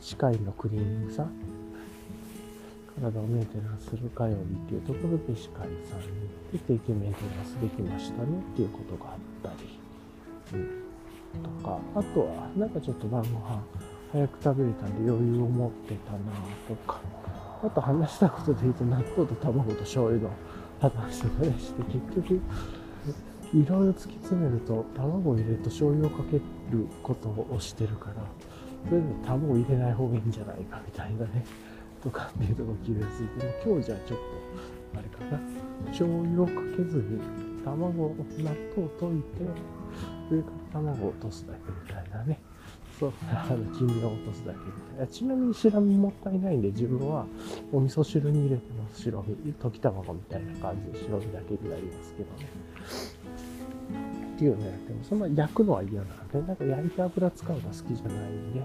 [0.00, 1.32] 歯科医のクリーニングさん、
[3.00, 6.06] 体をメンテナンスする火曜日っていうところで歯科医さんに
[6.52, 9.78] 行って定期メンテナンスできましたねっていうことがあったり、
[10.52, 13.62] うん、とか、あとは、なんかちょっと晩ご飯
[14.12, 16.18] 早く食べれたんで余裕を持ってたな
[16.68, 17.00] とか、
[17.62, 20.30] あと話したことで言うと納豆と卵と醤油の
[20.80, 22.40] 話とかねして結局
[23.52, 26.42] いろいろ突き詰めると卵を入れると醤油をかける
[27.02, 28.14] ことをしてるから
[28.88, 31.44] それで卵を入れない方がいいんじゃないかみたいなね
[32.02, 35.40] とかっていうとこ気がついても今日じゃちょっとあれかな。
[35.90, 37.20] 醤油をかけずに
[37.64, 39.44] 卵納豆を溶いて
[40.30, 42.40] 上から卵を落とすだけみたいなね。
[43.00, 45.06] そう、あの、金魚を落とすだけみたいな。
[45.06, 47.24] ちなみに白身もったいないんで、自分は
[47.72, 49.00] お味噌汁に入れてます。
[49.02, 49.54] 白身。
[49.54, 52.48] 溶き卵みたいな感じで白身だけでやりますけどね。
[54.34, 58.62] っていうね、でもそんな焼くのは嫌なんで、なんか焼いて油使うのが好きじゃないんで、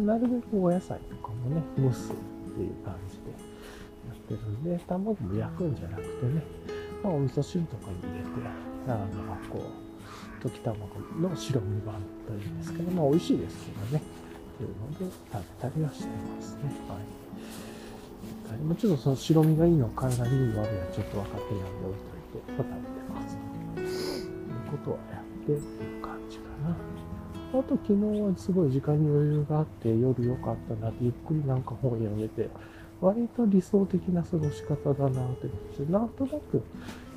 [0.00, 2.14] なるべくお野菜とかもね、蒸すっ
[2.52, 3.30] ていう感じで
[4.08, 6.42] やってるんで、卵も焼くんじゃなくてね、
[7.02, 8.30] まあ、お味噌汁とかに入れて、
[8.88, 9.62] あの、こ
[10.42, 10.86] う、溶き卵
[11.18, 12.02] の白身版
[12.32, 14.02] というんですけど、まあ美味しいですけどね。
[14.58, 16.62] というので食べたりはしてますね。
[16.88, 18.58] はい。
[18.58, 22.00] もちろんその白身がいいの体にいい悪いはちょっと分かってないんで置い
[22.30, 23.36] といて、ま、食べてます。
[23.76, 26.76] ということはやってっていう感じかな。
[27.52, 32.48] あと昨日はすごい時間に余裕があって夜良かったなってゆっくりなんか本読めて
[33.00, 35.48] 割と理想的な過ごし方だなって
[35.90, 36.62] なんとなく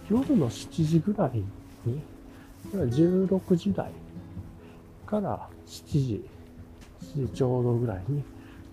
[0.09, 1.43] 夜の7時ぐらい
[1.85, 2.01] に
[2.73, 3.91] 16時台
[5.13, 6.29] から7時、
[7.15, 8.23] 7時ちょうどぐらいに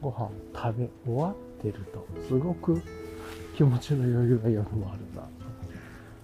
[0.00, 2.80] ご飯を食べ終わってると、すごく
[3.54, 5.28] 気持ちの余裕が夜もあるな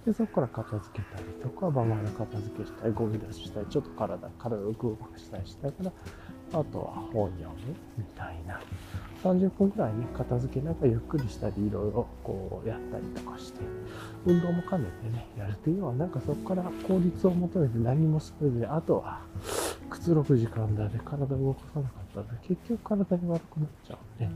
[0.07, 5.91] で、そこから片付けたりとか、晩ご飯片付けしたり、ゴミ出ししたり、ちょっと体、体を動かしたりしたから、
[6.53, 8.59] あとは本読むみたいな。
[9.23, 13.59] 30分くらいね、片付けなんかゆっくりしたり、いろいろこうやったりとかして、
[14.25, 19.21] 運動も兼ねてね、やるというのは、なんかそこから効率を求めて何もせずに、あとは、
[19.89, 24.31] くつろぐ時間だで体を動かさなかったら、結局体に悪くなっちゃうんで、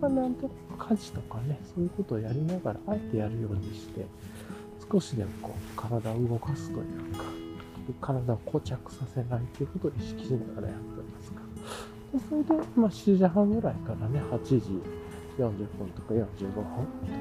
[0.00, 4.06] まあなんとなく家事とかね、そういうことをやりながら、あえてやるようにして、
[4.90, 7.24] 少しでもこう、体を動かすというか、
[8.00, 11.42] 体を固着させないということを意識しながらやってますか。
[12.12, 14.60] でそれで、まあ、7時半ぐらいからね、8時
[15.38, 16.64] 40分とか45分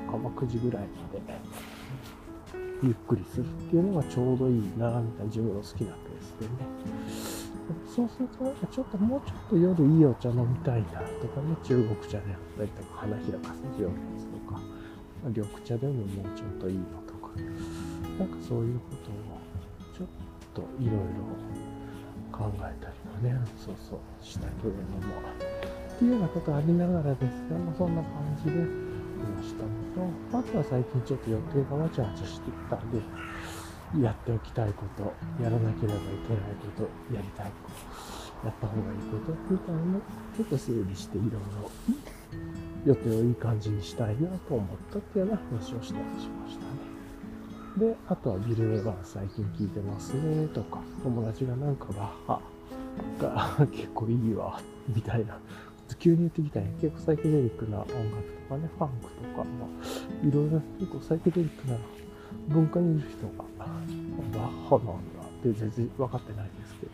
[0.06, 1.22] とか、まあ、9時ぐらいまで、
[2.84, 6.52] ゆっくりするっていうのがちょうどいいな、みたいな自分の好きなペースでね。
[7.86, 14.60] そうすると、なんかちょっともうちょっと夜いいお茶飲みたいなとかね、中国茶であったりとか、花開かせるようなやつとか、
[15.24, 16.06] 緑茶でももう
[16.36, 17.30] ちょっといいのとか、
[18.18, 19.14] なんかそういうことを
[19.96, 20.08] ちょっ
[20.54, 21.02] といろいろ
[22.32, 25.22] 考えたりもね、そうそう、したけれども、
[25.96, 28.12] っていうようなことありながらですね、まあ、そんな感
[28.44, 28.64] じでい
[29.24, 29.70] ましたの
[30.32, 33.02] と、あとは最近ちょっと予定がわちゃわちゃしてきたんで、
[34.00, 35.14] やっておきたいこと、
[35.44, 36.44] やらなければいけない
[36.78, 37.70] こと、やりたいこ
[38.42, 40.00] と、やった方がいいことみたいなの
[40.36, 41.32] ちょっと整理していろい
[42.86, 47.92] ろ予定をいい感じにしたいなと思ったっていうような話をしたりしましたね。
[47.92, 55.38] で、あとはビル・エヴァン最近聞いてますねとか、友達がなんかバッハが結構いいわ、みたいな。
[56.00, 56.74] 急に言ってきたね。
[56.80, 61.76] 結構サイケデリックな音楽とかね、ファンクとか、まあ、いろいろ結構サイケデリックな
[62.48, 63.66] 文化にいる人が、バ
[64.50, 66.92] ッハなんだって全然分かってないんですけど、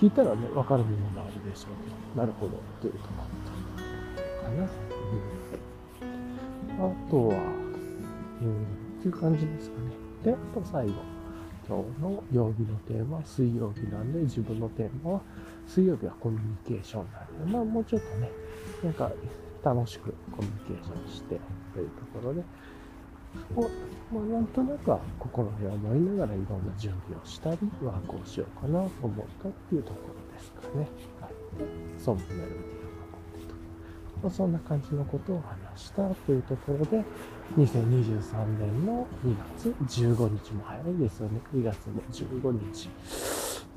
[0.00, 1.68] 聞いたらね、分かるものがあるでしょ
[2.14, 2.18] う。
[2.18, 4.68] なるほど、というところかな。
[6.78, 7.34] うん、あとは、
[8.42, 9.90] うんっていう感じですかね。
[10.24, 10.94] で、あと最後。
[11.66, 15.20] 今日の曜日のテーマは水曜日なんで、自分のテーマは
[15.66, 18.30] 水曜日はコミュニケーションなんで、まあもうちょっとね、
[18.82, 19.10] なんか
[19.62, 21.40] 楽しくコミュニケーションして
[21.72, 22.42] というところで、
[23.56, 23.62] を、
[24.12, 30.88] まあなんとなく心で思いながらいろんな準備をしたり、ワークをしようかなと思ったっていうところですかね。
[31.20, 31.30] はい。
[31.58, 31.66] で、
[31.98, 33.54] そんなメロディーを守ってと。
[34.22, 35.42] まあ、そんな感じのことを
[35.74, 37.04] 話したというところで、
[37.56, 39.68] 2023年の2月
[40.02, 41.40] 15日も早いですよね。
[41.54, 42.90] 2月の15日。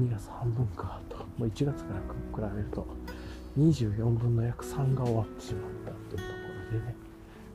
[0.02, 1.18] 2月半分かと。
[1.38, 2.88] もう1月から比べると
[3.58, 6.40] 24分の約3が終わってしまったというとこ
[6.74, 7.07] ろでね。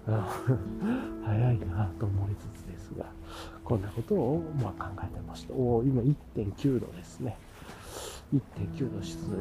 [1.25, 3.07] 早いなと思いつつですが、
[3.65, 5.55] こんなことをまあ考えてました。
[5.55, 7.37] おお今1.9度ですね。
[8.35, 9.37] 1.9度湿度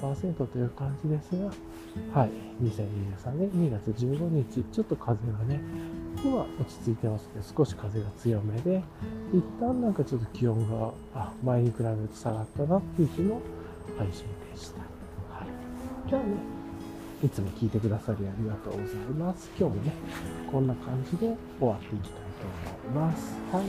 [0.00, 2.30] 43%という感じですが、はい、
[2.62, 5.60] 2023年2月15日、ちょっと風がね、
[6.24, 8.82] 今落ち着いてますけど、少し風が強めで、
[9.32, 13.40] 一旦なんかちょっと気温があ前に比べると下がったなっていう日の
[13.98, 14.80] 配信でした。
[14.80, 16.08] はい。
[16.08, 16.55] じゃあね、
[17.24, 19.50] いつも聞いてくださりありがとうございます。
[19.58, 19.92] 今日もね、
[20.52, 23.34] こんな感じで終わっていきたいと思います。
[23.52, 23.64] はい。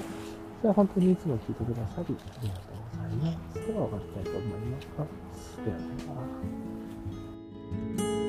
[0.61, 3.55] じゃあ本当にいつも聞いてくださりありがとうございます。
[3.55, 5.57] では終わりたいと思います。
[5.63, 5.83] ではで
[8.21, 8.26] は。